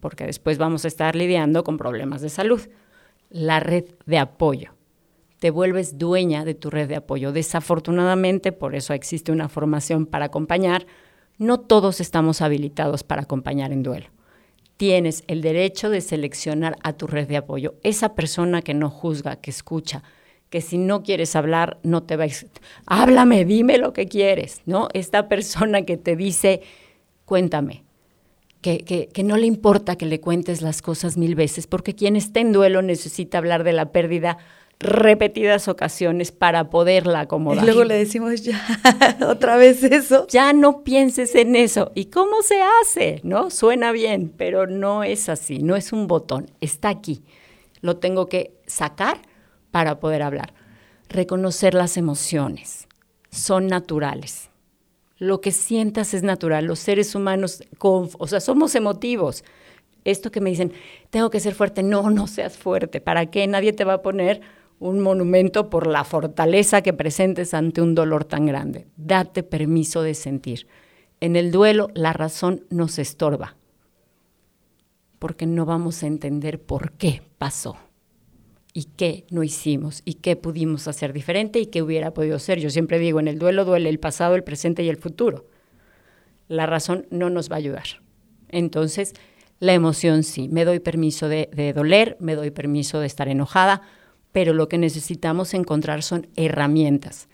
porque 0.00 0.24
después 0.24 0.58
vamos 0.58 0.84
a 0.84 0.88
estar 0.88 1.16
lidiando 1.16 1.64
con 1.64 1.76
problemas 1.76 2.22
de 2.22 2.28
salud. 2.28 2.60
La 3.30 3.60
red 3.60 3.84
de 4.06 4.18
apoyo. 4.18 4.72
Te 5.38 5.50
vuelves 5.50 5.98
dueña 5.98 6.44
de 6.44 6.54
tu 6.54 6.70
red 6.70 6.88
de 6.88 6.96
apoyo. 6.96 7.30
Desafortunadamente, 7.32 8.52
por 8.52 8.74
eso 8.74 8.94
existe 8.94 9.30
una 9.30 9.48
formación 9.48 10.06
para 10.06 10.26
acompañar, 10.26 10.86
no 11.38 11.60
todos 11.60 12.00
estamos 12.00 12.42
habilitados 12.42 13.02
para 13.04 13.22
acompañar 13.22 13.72
en 13.72 13.82
duelo. 13.82 14.06
Tienes 14.76 15.24
el 15.26 15.40
derecho 15.40 15.90
de 15.90 16.00
seleccionar 16.00 16.76
a 16.82 16.92
tu 16.92 17.06
red 17.06 17.26
de 17.26 17.36
apoyo, 17.36 17.74
esa 17.82 18.14
persona 18.14 18.62
que 18.62 18.74
no 18.74 18.90
juzga, 18.90 19.36
que 19.36 19.50
escucha, 19.50 20.02
que 20.50 20.60
si 20.60 20.78
no 20.78 21.02
quieres 21.02 21.36
hablar, 21.36 21.78
no 21.82 22.02
te 22.02 22.16
va 22.16 22.24
a 22.24 23.02
háblame, 23.02 23.44
dime 23.44 23.78
lo 23.78 23.92
que 23.92 24.06
quieres, 24.06 24.62
¿no? 24.66 24.88
Esta 24.94 25.28
persona 25.28 25.82
que 25.82 25.96
te 25.96 26.16
dice, 26.16 26.62
cuéntame, 27.24 27.84
que, 28.60 29.08
que, 29.12 29.22
no 29.22 29.36
le 29.36 29.46
importa 29.46 29.96
que 29.96 30.06
le 30.06 30.20
cuentes 30.20 30.62
las 30.62 30.82
cosas 30.82 31.16
mil 31.16 31.34
veces, 31.34 31.66
porque 31.66 31.94
quien 31.94 32.16
está 32.16 32.40
en 32.40 32.52
duelo 32.52 32.82
necesita 32.82 33.38
hablar 33.38 33.62
de 33.62 33.72
la 33.72 33.92
pérdida 33.92 34.38
repetidas 34.80 35.66
ocasiones 35.66 36.30
para 36.30 36.70
poderla 36.70 37.20
acomodar. 37.20 37.62
Y 37.62 37.66
luego 37.66 37.84
le 37.84 37.96
decimos 37.96 38.42
ya 38.42 38.60
otra 39.28 39.56
vez 39.56 39.82
eso. 39.82 40.26
Ya 40.28 40.52
no 40.52 40.84
pienses 40.84 41.34
en 41.34 41.56
eso. 41.56 41.90
¿Y 41.94 42.06
cómo 42.06 42.42
se 42.42 42.60
hace? 42.62 43.20
¿No? 43.24 43.50
Suena 43.50 43.92
bien, 43.92 44.32
pero 44.36 44.66
no 44.66 45.02
es 45.02 45.28
así, 45.28 45.58
no 45.62 45.74
es 45.74 45.92
un 45.92 46.06
botón, 46.06 46.50
está 46.60 46.88
aquí. 46.88 47.22
Lo 47.80 47.96
tengo 47.96 48.26
que 48.26 48.54
sacar 48.66 49.20
para 49.70 49.98
poder 50.00 50.22
hablar. 50.22 50.54
Reconocer 51.08 51.74
las 51.74 51.96
emociones. 51.96 52.86
Son 53.30 53.66
naturales. 53.66 54.50
Lo 55.18 55.40
que 55.40 55.50
sientas 55.50 56.14
es 56.14 56.22
natural. 56.22 56.64
Los 56.64 56.78
seres 56.78 57.14
humanos, 57.14 57.62
o 57.80 58.26
sea, 58.26 58.40
somos 58.40 58.74
emotivos. 58.74 59.44
Esto 60.04 60.30
que 60.30 60.40
me 60.40 60.50
dicen, 60.50 60.72
tengo 61.10 61.30
que 61.30 61.40
ser 61.40 61.54
fuerte. 61.54 61.82
No, 61.82 62.10
no 62.10 62.26
seas 62.26 62.56
fuerte. 62.56 63.00
¿Para 63.00 63.26
qué? 63.26 63.46
Nadie 63.46 63.72
te 63.72 63.84
va 63.84 63.94
a 63.94 64.02
poner 64.02 64.40
un 64.80 65.00
monumento 65.00 65.70
por 65.70 65.86
la 65.86 66.04
fortaleza 66.04 66.82
que 66.82 66.92
presentes 66.92 67.54
ante 67.54 67.82
un 67.82 67.94
dolor 67.94 68.24
tan 68.24 68.46
grande. 68.46 68.86
Date 68.96 69.42
permiso 69.42 70.02
de 70.02 70.14
sentir. 70.14 70.66
En 71.20 71.34
el 71.36 71.50
duelo 71.50 71.90
la 71.94 72.12
razón 72.12 72.64
nos 72.70 72.98
estorba, 72.98 73.56
porque 75.18 75.46
no 75.46 75.66
vamos 75.66 76.02
a 76.02 76.06
entender 76.06 76.60
por 76.60 76.92
qué 76.92 77.22
pasó 77.38 77.76
y 78.72 78.84
qué 78.84 79.26
no 79.30 79.42
hicimos 79.42 80.02
y 80.04 80.14
qué 80.14 80.36
pudimos 80.36 80.86
hacer 80.86 81.12
diferente 81.12 81.58
y 81.58 81.66
qué 81.66 81.82
hubiera 81.82 82.14
podido 82.14 82.38
ser. 82.38 82.60
Yo 82.60 82.70
siempre 82.70 83.00
digo, 83.00 83.18
en 83.18 83.26
el 83.26 83.38
duelo 83.38 83.64
duele 83.64 83.88
el 83.88 83.98
pasado, 83.98 84.36
el 84.36 84.44
presente 84.44 84.84
y 84.84 84.88
el 84.88 84.96
futuro. 84.96 85.46
La 86.46 86.66
razón 86.66 87.06
no 87.10 87.30
nos 87.30 87.50
va 87.50 87.56
a 87.56 87.58
ayudar. 87.58 87.86
Entonces, 88.48 89.14
la 89.58 89.74
emoción 89.74 90.22
sí, 90.22 90.48
me 90.48 90.64
doy 90.64 90.78
permiso 90.78 91.28
de, 91.28 91.50
de 91.52 91.72
doler, 91.72 92.16
me 92.20 92.36
doy 92.36 92.52
permiso 92.52 93.00
de 93.00 93.06
estar 93.06 93.28
enojada, 93.28 93.82
pero 94.32 94.52
lo 94.52 94.68
que 94.68 94.78
necesitamos 94.78 95.54
encontrar 95.54 96.02
son 96.02 96.28
herramientas. 96.36 97.28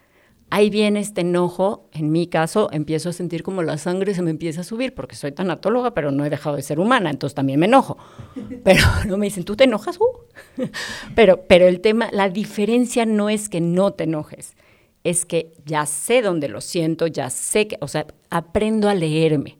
Ahí 0.50 0.70
viene 0.70 1.00
este 1.00 1.22
enojo, 1.22 1.88
en 1.92 2.12
mi 2.12 2.28
caso 2.28 2.68
empiezo 2.70 3.09
a 3.09 3.12
sentir 3.12 3.42
como 3.42 3.62
la 3.62 3.76
sangre 3.76 4.14
se 4.14 4.22
me 4.22 4.30
empieza 4.30 4.61
a 4.61 4.64
subir, 4.64 4.94
porque 4.94 5.16
soy 5.16 5.33
tanatóloga, 5.33 5.94
pero 5.94 6.12
no 6.12 6.24
he 6.24 6.30
dejado 6.30 6.54
de 6.54 6.62
ser 6.62 6.78
humana, 6.78 7.11
entonces 7.11 7.35
también 7.35 7.59
me 7.59 7.66
enojo. 7.66 7.98
Pero 8.64 8.83
no 9.09 9.16
me 9.16 9.26
dicen, 9.26 9.44
¿tú 9.44 9.57
te 9.57 9.64
enojas? 9.64 9.98
Uh. 9.98 10.62
Pero, 11.16 11.44
pero 11.48 11.66
el 11.66 11.80
tema, 11.80 12.09
la 12.12 12.28
diferencia 12.28 13.07
no 13.07 13.30
es 13.30 13.48
que 13.48 13.61
no 13.61 13.92
te 13.92 14.04
enojes, 14.04 14.54
es 15.02 15.24
que 15.24 15.52
ya 15.64 15.87
sé 15.87 16.22
dónde 16.22 16.48
lo 16.48 16.61
siento, 16.61 17.07
ya 17.07 17.30
sé 17.30 17.66
que, 17.66 17.76
o 17.80 17.88
sea, 17.88 18.07
aprendo 18.30 18.88
a 18.88 18.94
leerme. 18.94 19.59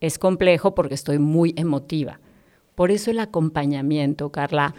Es 0.00 0.18
complejo 0.18 0.74
porque 0.74 0.94
estoy 0.94 1.18
muy 1.18 1.54
emotiva. 1.56 2.20
Por 2.74 2.90
eso 2.90 3.10
el 3.10 3.20
acompañamiento, 3.20 4.30
Carla, 4.30 4.74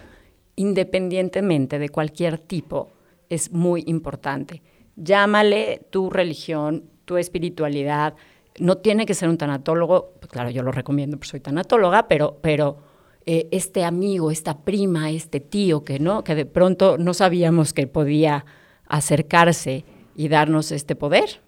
independientemente 0.55 1.79
de 1.79 1.89
cualquier 1.89 2.37
tipo, 2.37 2.91
es 3.29 3.51
muy 3.51 3.83
importante. 3.87 4.61
Llámale 4.95 5.81
tu 5.89 6.09
religión, 6.09 6.83
tu 7.05 7.17
espiritualidad. 7.17 8.15
No 8.59 8.77
tiene 8.77 9.05
que 9.05 9.13
ser 9.13 9.29
un 9.29 9.37
tanatólogo, 9.37 10.13
pues 10.19 10.31
claro, 10.31 10.49
yo 10.49 10.63
lo 10.63 10.71
recomiendo, 10.71 11.17
porque 11.17 11.29
soy 11.29 11.39
tanatóloga, 11.39 12.07
pero, 12.07 12.37
pero 12.41 12.77
eh, 13.25 13.47
este 13.51 13.83
amigo, 13.83 14.31
esta 14.31 14.59
prima, 14.59 15.09
este 15.09 15.39
tío 15.39 15.83
que 15.83 15.99
no, 15.99 16.23
que 16.23 16.35
de 16.35 16.45
pronto 16.45 16.97
no 16.97 17.13
sabíamos 17.13 17.73
que 17.73 17.87
podía 17.87 18.45
acercarse 18.87 19.83
y 20.15 20.27
darnos 20.27 20.71
este 20.71 20.95
poder, 20.95 21.41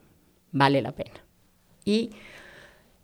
vale 0.52 0.82
la 0.82 0.92
pena. 0.92 1.24
Y 1.86 2.10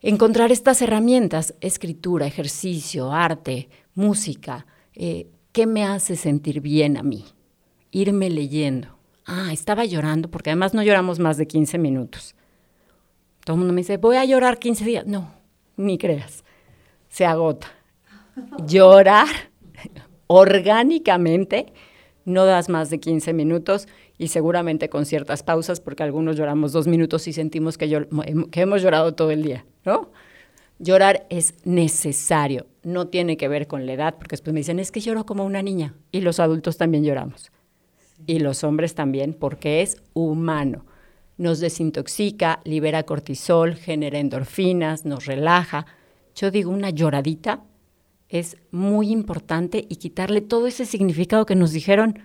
encontrar 0.02 0.52
estas 0.52 0.82
herramientas, 0.82 1.54
escritura, 1.62 2.26
ejercicio, 2.26 3.14
arte, 3.14 3.70
música, 3.96 4.66
eh, 4.96 5.28
¿qué 5.54 5.68
me 5.68 5.86
hace 5.86 6.18
sentir 6.18 6.60
bien 6.60 6.98
a 6.98 7.04
mí? 7.04 7.26
Irme 7.92 8.30
leyendo. 8.30 8.90
Ah, 9.26 9.54
estaba 9.54 9.86
llorando, 9.86 10.30
porque 10.30 10.50
además 10.50 10.74
no 10.74 10.84
lloramos 10.84 11.20
más 11.20 11.38
de 11.38 11.48
15 11.48 11.78
minutos. 11.78 12.36
Todo 13.46 13.56
el 13.56 13.60
mundo 13.60 13.74
me 13.74 13.82
dice, 13.82 13.98
voy 13.98 14.18
a 14.18 14.26
llorar 14.26 14.60
15 14.60 14.84
días. 14.84 15.06
No, 15.06 15.34
ni 15.78 15.98
creas, 15.98 16.44
se 17.08 17.26
agota. 17.26 17.68
Llorar 18.68 19.28
orgánicamente 20.28 21.72
no 22.26 22.46
das 22.46 22.70
más 22.70 22.90
de 22.90 23.00
15 23.00 23.34
minutos 23.34 23.88
y 24.18 24.30
seguramente 24.30 24.90
con 24.90 25.06
ciertas 25.06 25.44
pausas, 25.44 25.80
porque 25.80 26.04
algunos 26.04 26.36
lloramos 26.36 26.72
dos 26.72 26.88
minutos 26.88 27.28
y 27.28 27.34
sentimos 27.34 27.78
que, 27.78 28.08
que 28.52 28.62
hemos 28.62 28.82
llorado 28.82 29.14
todo 29.14 29.32
el 29.32 29.44
día, 29.44 29.66
¿no? 29.86 30.12
Llorar 30.80 31.28
es 31.30 31.56
necesario, 31.66 32.66
no 32.84 33.08
tiene 33.08 33.38
que 33.38 33.48
ver 33.48 33.68
con 33.68 33.86
la 33.86 33.94
edad, 33.94 34.16
porque 34.18 34.34
después 34.34 34.54
me 34.54 34.60
dicen, 34.60 34.80
es 34.80 34.92
que 34.92 35.00
lloro 35.00 35.26
como 35.26 35.46
una 35.46 35.62
niña, 35.62 35.96
y 36.12 36.22
los 36.22 36.40
adultos 36.40 36.78
también 36.78 37.04
lloramos, 37.04 37.52
y 38.26 38.40
los 38.40 38.64
hombres 38.64 38.96
también, 38.96 39.34
porque 39.34 39.82
es 39.82 40.02
humano. 40.14 40.86
Nos 41.38 41.60
desintoxica, 41.60 42.62
libera 42.64 43.04
cortisol, 43.04 43.76
genera 43.76 44.20
endorfinas, 44.20 45.04
nos 45.04 45.26
relaja. 45.26 45.88
Yo 46.36 46.52
digo, 46.52 46.72
una 46.72 46.92
lloradita 46.92 47.64
es 48.30 48.58
muy 48.72 49.12
importante 49.12 49.86
y 49.90 49.96
quitarle 49.96 50.42
todo 50.42 50.68
ese 50.68 50.86
significado 50.86 51.46
que 51.46 51.56
nos 51.56 51.72
dijeron, 51.72 52.20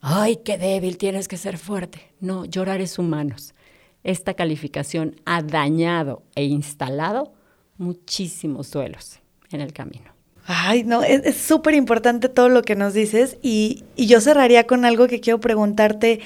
ay, 0.00 0.38
qué 0.44 0.58
débil, 0.58 0.98
tienes 0.98 1.28
que 1.28 1.36
ser 1.36 1.58
fuerte. 1.58 2.12
No, 2.20 2.44
llorar 2.44 2.80
es 2.80 2.98
humanos. 2.98 3.54
Esta 4.02 4.34
calificación 4.34 5.16
ha 5.26 5.42
dañado 5.42 6.22
e 6.34 6.44
instalado 6.44 7.32
muchísimos 7.78 8.70
duelos 8.72 9.20
en 9.52 9.60
el 9.60 9.72
camino. 9.72 10.10
Ay, 10.46 10.84
no, 10.84 11.02
es 11.02 11.36
súper 11.36 11.74
importante 11.74 12.28
todo 12.28 12.48
lo 12.48 12.62
que 12.62 12.74
nos 12.74 12.94
dices 12.94 13.38
y, 13.42 13.84
yo 13.96 14.20
cerraría 14.20 14.66
con 14.66 14.84
algo 14.84 15.06
que 15.06 15.20
quiero 15.20 15.38
preguntarte. 15.40 16.20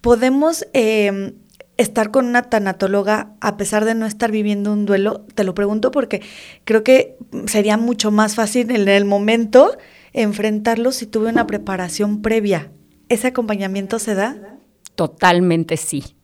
¿Podemos 0.00 0.66
em, 0.72 1.34
estar 1.76 2.10
con 2.10 2.26
una 2.26 2.42
tanatóloga 2.42 3.34
a 3.40 3.56
pesar 3.56 3.84
de 3.84 3.94
no 3.94 4.06
estar 4.06 4.32
viviendo 4.32 4.72
un 4.72 4.86
duelo? 4.86 5.20
Te 5.34 5.44
lo 5.44 5.54
pregunto 5.54 5.90
porque 5.90 6.22
creo 6.64 6.82
que 6.82 7.16
sería 7.46 7.76
mucho 7.76 8.10
más 8.10 8.34
fácil 8.34 8.70
en 8.70 8.88
el 8.88 9.04
momento 9.04 9.76
enfrentarlo 10.12 10.90
si 10.90 11.06
tuve 11.06 11.28
una 11.28 11.46
preparación 11.46 12.22
previa. 12.22 12.72
¿Ese 13.08 13.28
acompañamiento 13.28 13.98
se 13.98 14.14
da? 14.14 14.58
Totalmente 14.94 15.76
sí, 15.76 16.16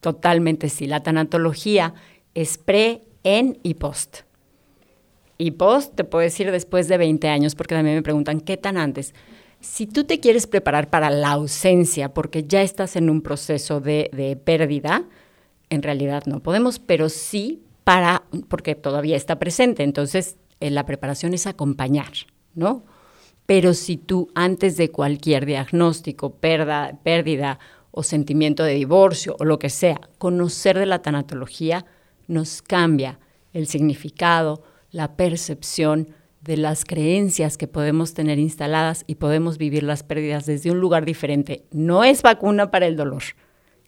totalmente 0.00 0.70
sí. 0.70 0.86
La 0.86 1.02
tanatología 1.02 1.92
es 2.34 2.56
pre, 2.56 3.02
en 3.24 3.58
y 3.62 3.74
post. 3.74 4.20
Y 5.38 5.52
post 5.52 5.94
te 5.94 6.04
puedo 6.04 6.22
decir 6.22 6.50
después 6.50 6.88
de 6.88 6.98
20 6.98 7.28
años, 7.28 7.54
porque 7.54 7.74
también 7.74 7.96
me 7.96 8.02
preguntan, 8.02 8.40
¿qué 8.40 8.56
tan 8.56 8.76
antes? 8.76 9.14
Si 9.60 9.86
tú 9.86 10.04
te 10.04 10.20
quieres 10.20 10.46
preparar 10.46 10.90
para 10.90 11.10
la 11.10 11.32
ausencia, 11.32 12.12
porque 12.12 12.44
ya 12.44 12.62
estás 12.62 12.96
en 12.96 13.08
un 13.08 13.22
proceso 13.22 13.80
de, 13.80 14.38
pérdida, 14.44 15.04
en 15.70 15.82
realidad 15.82 16.24
no 16.26 16.40
podemos, 16.40 16.78
pero 16.78 17.08
sí 17.08 17.62
para, 17.84 18.24
porque 18.48 18.74
todavía 18.74 19.16
está 19.16 19.38
presente. 19.38 19.82
Entonces, 19.84 20.36
eh, 20.60 20.70
la 20.70 20.84
preparación 20.84 21.32
es 21.34 21.46
acompañar, 21.46 22.12
¿no? 22.54 22.84
Pero 23.46 23.74
si 23.74 23.96
tú 23.96 24.30
antes 24.34 24.76
de 24.76 24.90
cualquier 24.90 25.46
diagnóstico, 25.46 26.34
pérdida 26.34 27.58
o 27.90 28.02
sentimiento 28.02 28.64
de 28.64 28.74
divorcio 28.74 29.36
o 29.38 29.44
lo 29.44 29.58
que 29.58 29.70
sea, 29.70 30.00
conocer 30.18 30.78
de 30.78 30.86
la 30.86 31.02
tanatología 31.02 31.84
nos 32.26 32.62
cambia 32.62 33.18
el 33.52 33.66
significado, 33.66 34.62
la 34.92 35.16
percepción 35.16 36.08
de 36.42 36.56
las 36.56 36.84
creencias 36.84 37.56
que 37.56 37.68
podemos 37.68 38.14
tener 38.14 38.38
instaladas 38.38 39.04
y 39.06 39.16
podemos 39.16 39.58
vivir 39.58 39.82
las 39.82 40.02
pérdidas 40.02 40.46
desde 40.46 40.70
un 40.70 40.80
lugar 40.80 41.04
diferente. 41.04 41.64
No 41.70 42.04
es 42.04 42.22
vacuna 42.22 42.70
para 42.70 42.86
el 42.86 42.96
dolor, 42.96 43.22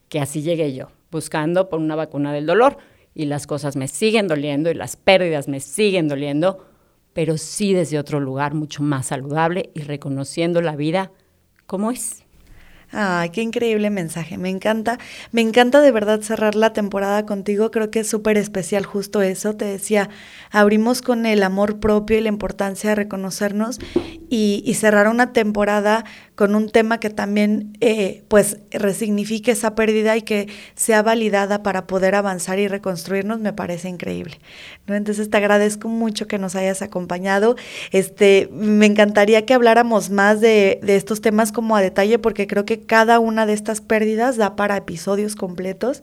que 0.08 0.20
así 0.20 0.42
llegué 0.42 0.74
yo, 0.74 0.88
buscando 1.10 1.68
por 1.68 1.80
una 1.80 1.96
vacuna 1.96 2.32
del 2.32 2.46
dolor 2.46 2.78
y 3.14 3.26
las 3.26 3.46
cosas 3.46 3.76
me 3.76 3.88
siguen 3.88 4.28
doliendo 4.28 4.70
y 4.70 4.74
las 4.74 4.96
pérdidas 4.96 5.46
me 5.46 5.60
siguen 5.60 6.08
doliendo, 6.08 6.64
pero 7.12 7.38
sí 7.38 7.74
desde 7.74 7.98
otro 7.98 8.18
lugar 8.18 8.54
mucho 8.54 8.82
más 8.82 9.06
saludable 9.06 9.70
y 9.74 9.80
reconociendo 9.80 10.60
la 10.62 10.76
vida 10.76 11.12
como 11.66 11.90
es. 11.90 12.23
Ay, 12.96 13.30
qué 13.30 13.42
increíble 13.42 13.90
mensaje, 13.90 14.38
me 14.38 14.50
encanta. 14.50 14.98
Me 15.33 15.40
encanta 15.40 15.80
de 15.80 15.90
verdad 15.90 16.20
cerrar 16.20 16.54
la 16.54 16.72
temporada 16.72 17.26
contigo, 17.26 17.72
creo 17.72 17.90
que 17.90 18.00
es 18.00 18.09
súper 18.09 18.37
especial 18.38 18.87
justo 18.87 19.20
eso. 19.20 19.57
Te 19.57 19.64
decía, 19.64 20.11
abrimos 20.52 21.02
con 21.02 21.26
el 21.26 21.42
amor 21.42 21.80
propio 21.80 22.18
y 22.18 22.20
la 22.20 22.28
importancia 22.28 22.90
de 22.90 22.94
reconocernos 22.94 23.80
y, 24.30 24.74
cerrar 24.74 25.09
una 25.09 25.33
temporada 25.33 26.04
con 26.35 26.54
un 26.57 26.68
tema 26.68 26.98
que 26.98 27.09
también 27.09 27.76
eh, 27.80 28.24
pues 28.28 28.59
resignifique 28.72 29.52
esa 29.52 29.76
pérdida 29.76 30.16
y 30.16 30.22
que 30.22 30.48
sea 30.74 31.02
validada 31.02 31.62
para 31.62 31.87
poder 31.87 32.16
avanzar 32.16 32.59
y 32.59 32.66
reconstruirnos, 32.66 33.38
me 33.38 33.52
parece 33.52 33.88
increíble. 33.88 34.40
¿no? 34.87 34.96
Entonces 34.96 35.30
te 35.30 35.37
agradezco 35.37 35.88
mucho 35.88 36.26
que 36.26 36.38
nos 36.38 36.57
hayas 36.57 36.83
acompañado. 36.83 37.54
Este, 37.92 38.48
me 38.52 38.87
encantaría 38.87 39.46
que 39.46 39.54
habláramos 39.54 40.11
más 40.11 40.40
de, 40.40 40.80
de 40.83 40.96
estos 40.96 41.20
temas 41.20 41.52
como 41.52 41.76
a 41.76 41.80
detalle 41.80 42.18
porque 42.18 42.46
creo 42.48 42.64
que 42.64 42.83
cada 42.86 43.18
una 43.18 43.46
de 43.46 43.52
estas 43.52 43.80
pérdidas 43.80 44.36
da 44.36 44.56
para 44.56 44.76
episodios 44.76 45.36
completos. 45.36 46.02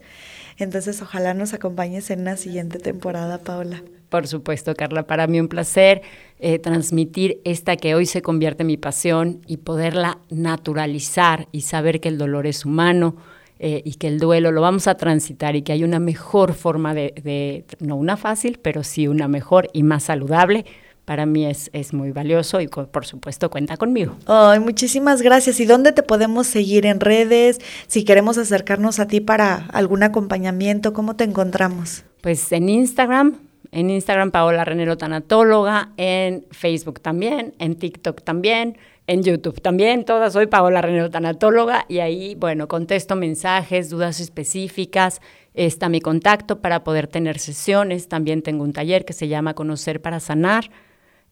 Entonces, 0.58 1.00
ojalá 1.02 1.34
nos 1.34 1.54
acompañes 1.54 2.10
en 2.10 2.20
una 2.20 2.36
siguiente 2.36 2.78
temporada, 2.78 3.38
Paola. 3.38 3.82
Por 4.08 4.26
supuesto, 4.26 4.74
Carla, 4.74 5.06
para 5.06 5.26
mí 5.26 5.40
un 5.40 5.48
placer 5.48 6.02
eh, 6.38 6.58
transmitir 6.58 7.40
esta 7.44 7.76
que 7.76 7.94
hoy 7.94 8.04
se 8.04 8.20
convierte 8.20 8.62
en 8.62 8.66
mi 8.66 8.76
pasión 8.76 9.40
y 9.46 9.56
poderla 9.56 10.18
naturalizar 10.28 11.48
y 11.50 11.62
saber 11.62 11.98
que 11.98 12.10
el 12.10 12.18
dolor 12.18 12.46
es 12.46 12.66
humano 12.66 13.16
eh, 13.58 13.80
y 13.86 13.94
que 13.94 14.08
el 14.08 14.18
duelo 14.18 14.52
lo 14.52 14.60
vamos 14.60 14.86
a 14.86 14.96
transitar 14.96 15.56
y 15.56 15.62
que 15.62 15.72
hay 15.72 15.82
una 15.82 15.98
mejor 15.98 16.52
forma 16.52 16.92
de, 16.92 17.64
no 17.78 17.96
una 17.96 18.18
fácil, 18.18 18.58
pero 18.60 18.82
sí 18.82 19.08
una 19.08 19.28
mejor 19.28 19.68
y 19.72 19.82
más 19.82 20.02
saludable 20.02 20.66
para 21.04 21.26
mí 21.26 21.46
es, 21.46 21.70
es 21.72 21.92
muy 21.92 22.12
valioso 22.12 22.60
y 22.60 22.68
por 22.68 23.04
supuesto 23.06 23.50
cuenta 23.50 23.76
conmigo. 23.76 24.16
Ay, 24.26 24.60
muchísimas 24.60 25.22
gracias. 25.22 25.58
¿Y 25.60 25.66
dónde 25.66 25.92
te 25.92 26.02
podemos 26.02 26.46
seguir 26.46 26.86
en 26.86 27.00
redes? 27.00 27.60
Si 27.88 28.04
queremos 28.04 28.38
acercarnos 28.38 29.00
a 29.00 29.06
ti 29.06 29.20
para 29.20 29.66
algún 29.72 30.02
acompañamiento, 30.02 30.92
¿cómo 30.92 31.16
te 31.16 31.24
encontramos? 31.24 32.04
Pues 32.20 32.52
en 32.52 32.68
Instagram, 32.68 33.38
en 33.72 33.90
Instagram 33.90 34.30
Paola 34.30 34.64
Renero 34.64 34.96
Tanatóloga, 34.96 35.90
en 35.96 36.46
Facebook 36.52 37.00
también, 37.00 37.54
en 37.58 37.74
TikTok 37.74 38.22
también, 38.22 38.78
en 39.08 39.24
YouTube 39.24 39.60
también, 39.60 40.04
todas 40.04 40.32
soy 40.32 40.46
Paola 40.46 40.80
Renero 40.80 41.10
Tanatóloga 41.10 41.84
y 41.88 41.98
ahí, 41.98 42.36
bueno, 42.36 42.68
contesto 42.68 43.16
mensajes, 43.16 43.90
dudas 43.90 44.20
específicas, 44.20 45.20
está 45.54 45.88
mi 45.88 46.00
contacto 46.00 46.60
para 46.60 46.84
poder 46.84 47.08
tener 47.08 47.40
sesiones, 47.40 48.08
también 48.08 48.42
tengo 48.42 48.62
un 48.62 48.72
taller 48.72 49.04
que 49.04 49.12
se 49.12 49.26
llama 49.26 49.54
Conocer 49.54 50.00
para 50.00 50.20
Sanar 50.20 50.70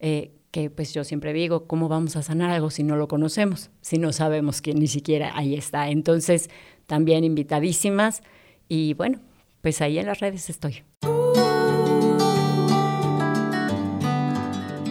eh, 0.01 0.33
que 0.51 0.69
pues 0.71 0.93
yo 0.93 1.05
siempre 1.05 1.33
digo, 1.33 1.67
¿cómo 1.67 1.89
vamos 1.89 2.17
a 2.17 2.23
sanar 2.23 2.51
algo 2.51 2.71
si 2.71 2.83
no 2.83 2.97
lo 2.97 3.07
conocemos? 3.07 3.71
Si 3.81 3.99
no 3.99 4.13
sabemos 4.13 4.61
que 4.61 4.75
ni 4.75 4.89
siquiera 4.89 5.33
ahí 5.37 5.55
está. 5.55 5.91
Entonces, 5.91 6.51
también 6.87 7.23
invitadísimas 7.23 8.23
y 8.69 8.95
bueno, 8.95 9.21
pues 9.61 9.81
ahí 9.81 9.99
en 9.99 10.07
las 10.07 10.21
redes 10.21 10.51
estoy. 10.51 10.83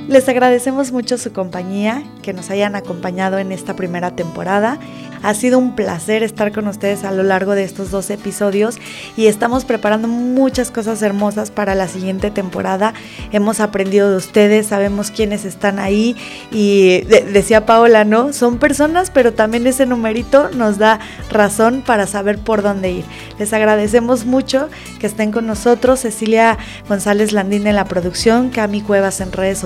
Les 0.10 0.28
agradecemos 0.28 0.92
mucho 0.92 1.20
su 1.20 1.32
compañía, 1.32 2.02
que 2.24 2.34
nos 2.34 2.50
hayan 2.50 2.76
acompañado 2.76 3.38
en 3.38 3.52
esta 3.52 3.76
primera 3.76 4.16
temporada 4.16 4.80
ha 5.24 5.34
sido 5.34 5.58
un 5.58 5.76
placer 5.76 6.24
estar 6.24 6.52
con 6.52 6.68
ustedes 6.68 7.04
a 7.04 7.12
lo 7.12 7.24
largo 7.24 7.56
de 7.56 7.64
estos 7.64 7.92
dos 7.92 8.10
episodios 8.10 8.78
y 9.18 9.28
estamos 9.28 9.66
preparando 9.66 10.08
muchas 10.08 10.72
cosas 10.72 11.02
hermosas 11.02 11.52
para 11.52 11.76
la 11.76 11.88
siguiente 11.88 12.32
temporada. 12.32 12.94
Hemos 13.32 13.60
aprendido 13.60 14.10
de 14.10 14.18
ustedes, 14.18 14.68
sabemos 14.68 15.12
quiénes 15.12 15.46
están 15.46 15.80
ahí 15.80 16.16
y 16.52 17.02
decía 17.02 17.66
Paola, 17.66 18.06
¿no? 18.06 18.34
Son 18.34 18.60
personas, 18.60 19.12
pero 19.12 19.34
también 19.34 19.68
ese 19.68 19.86
numerito 19.86 20.50
nos 20.52 20.78
da 20.78 21.00
razón 21.30 21.84
para 21.86 22.08
saber 22.08 22.38
por 22.38 22.62
dónde 22.62 22.92
ir. 22.92 23.06
Les 23.38 23.52
agradecemos 23.54 24.26
mucho 24.26 24.70
que 25.00 25.08
estén 25.08 25.32
con 25.32 25.48
nosotros. 25.48 26.00
Cecilia 26.00 26.58
González 26.88 27.34
Landín 27.34 27.68
en 27.68 27.76
la 27.76 27.86
producción, 27.86 28.50
Cami 28.50 28.82
Cuevas 28.82 29.20
en 29.22 29.32
redes 29.32 29.58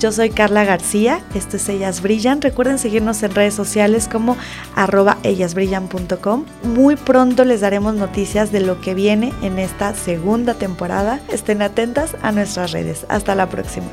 Yo 0.00 0.12
soy 0.12 0.30
Carla 0.30 0.64
García, 0.64 1.20
esto 1.34 1.56
es 1.56 1.68
Ellas 1.68 2.00
Brillan. 2.02 2.40
Recuerden 2.40 2.78
seguirnos 2.78 3.22
en 3.22 3.34
redes 3.34 3.54
sociales 3.54 4.08
como 4.10 4.36
arroba 4.74 5.18
ellasbrillan.com. 5.22 6.44
Muy 6.62 6.96
pronto 6.96 7.44
les 7.44 7.60
daremos 7.60 7.94
noticias 7.94 8.52
de 8.52 8.60
lo 8.60 8.80
que 8.80 8.94
viene 8.94 9.32
en 9.42 9.58
esta 9.58 9.94
segunda 9.94 10.54
temporada. 10.54 11.20
Estén 11.30 11.62
atentas 11.62 12.16
a 12.22 12.32
nuestras 12.32 12.72
redes. 12.72 13.06
Hasta 13.08 13.34
la 13.34 13.48
próxima. 13.48 13.86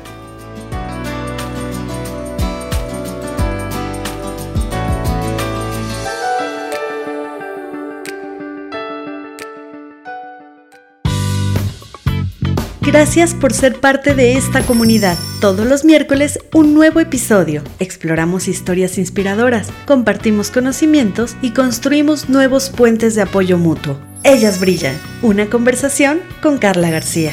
Gracias 12.92 13.32
por 13.32 13.54
ser 13.54 13.80
parte 13.80 14.14
de 14.14 14.34
esta 14.34 14.60
comunidad. 14.66 15.16
Todos 15.40 15.66
los 15.66 15.82
miércoles 15.82 16.38
un 16.52 16.74
nuevo 16.74 17.00
episodio. 17.00 17.62
Exploramos 17.78 18.48
historias 18.48 18.98
inspiradoras, 18.98 19.68
compartimos 19.86 20.50
conocimientos 20.50 21.34
y 21.40 21.52
construimos 21.52 22.28
nuevos 22.28 22.68
puentes 22.68 23.14
de 23.14 23.22
apoyo 23.22 23.56
mutuo. 23.56 23.98
Ellas 24.24 24.60
brillan. 24.60 24.94
Una 25.22 25.46
conversación 25.46 26.20
con 26.42 26.58
Carla 26.58 26.90
García. 26.90 27.32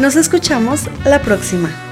Nos 0.00 0.14
escuchamos 0.14 0.82
la 1.04 1.20
próxima. 1.20 1.89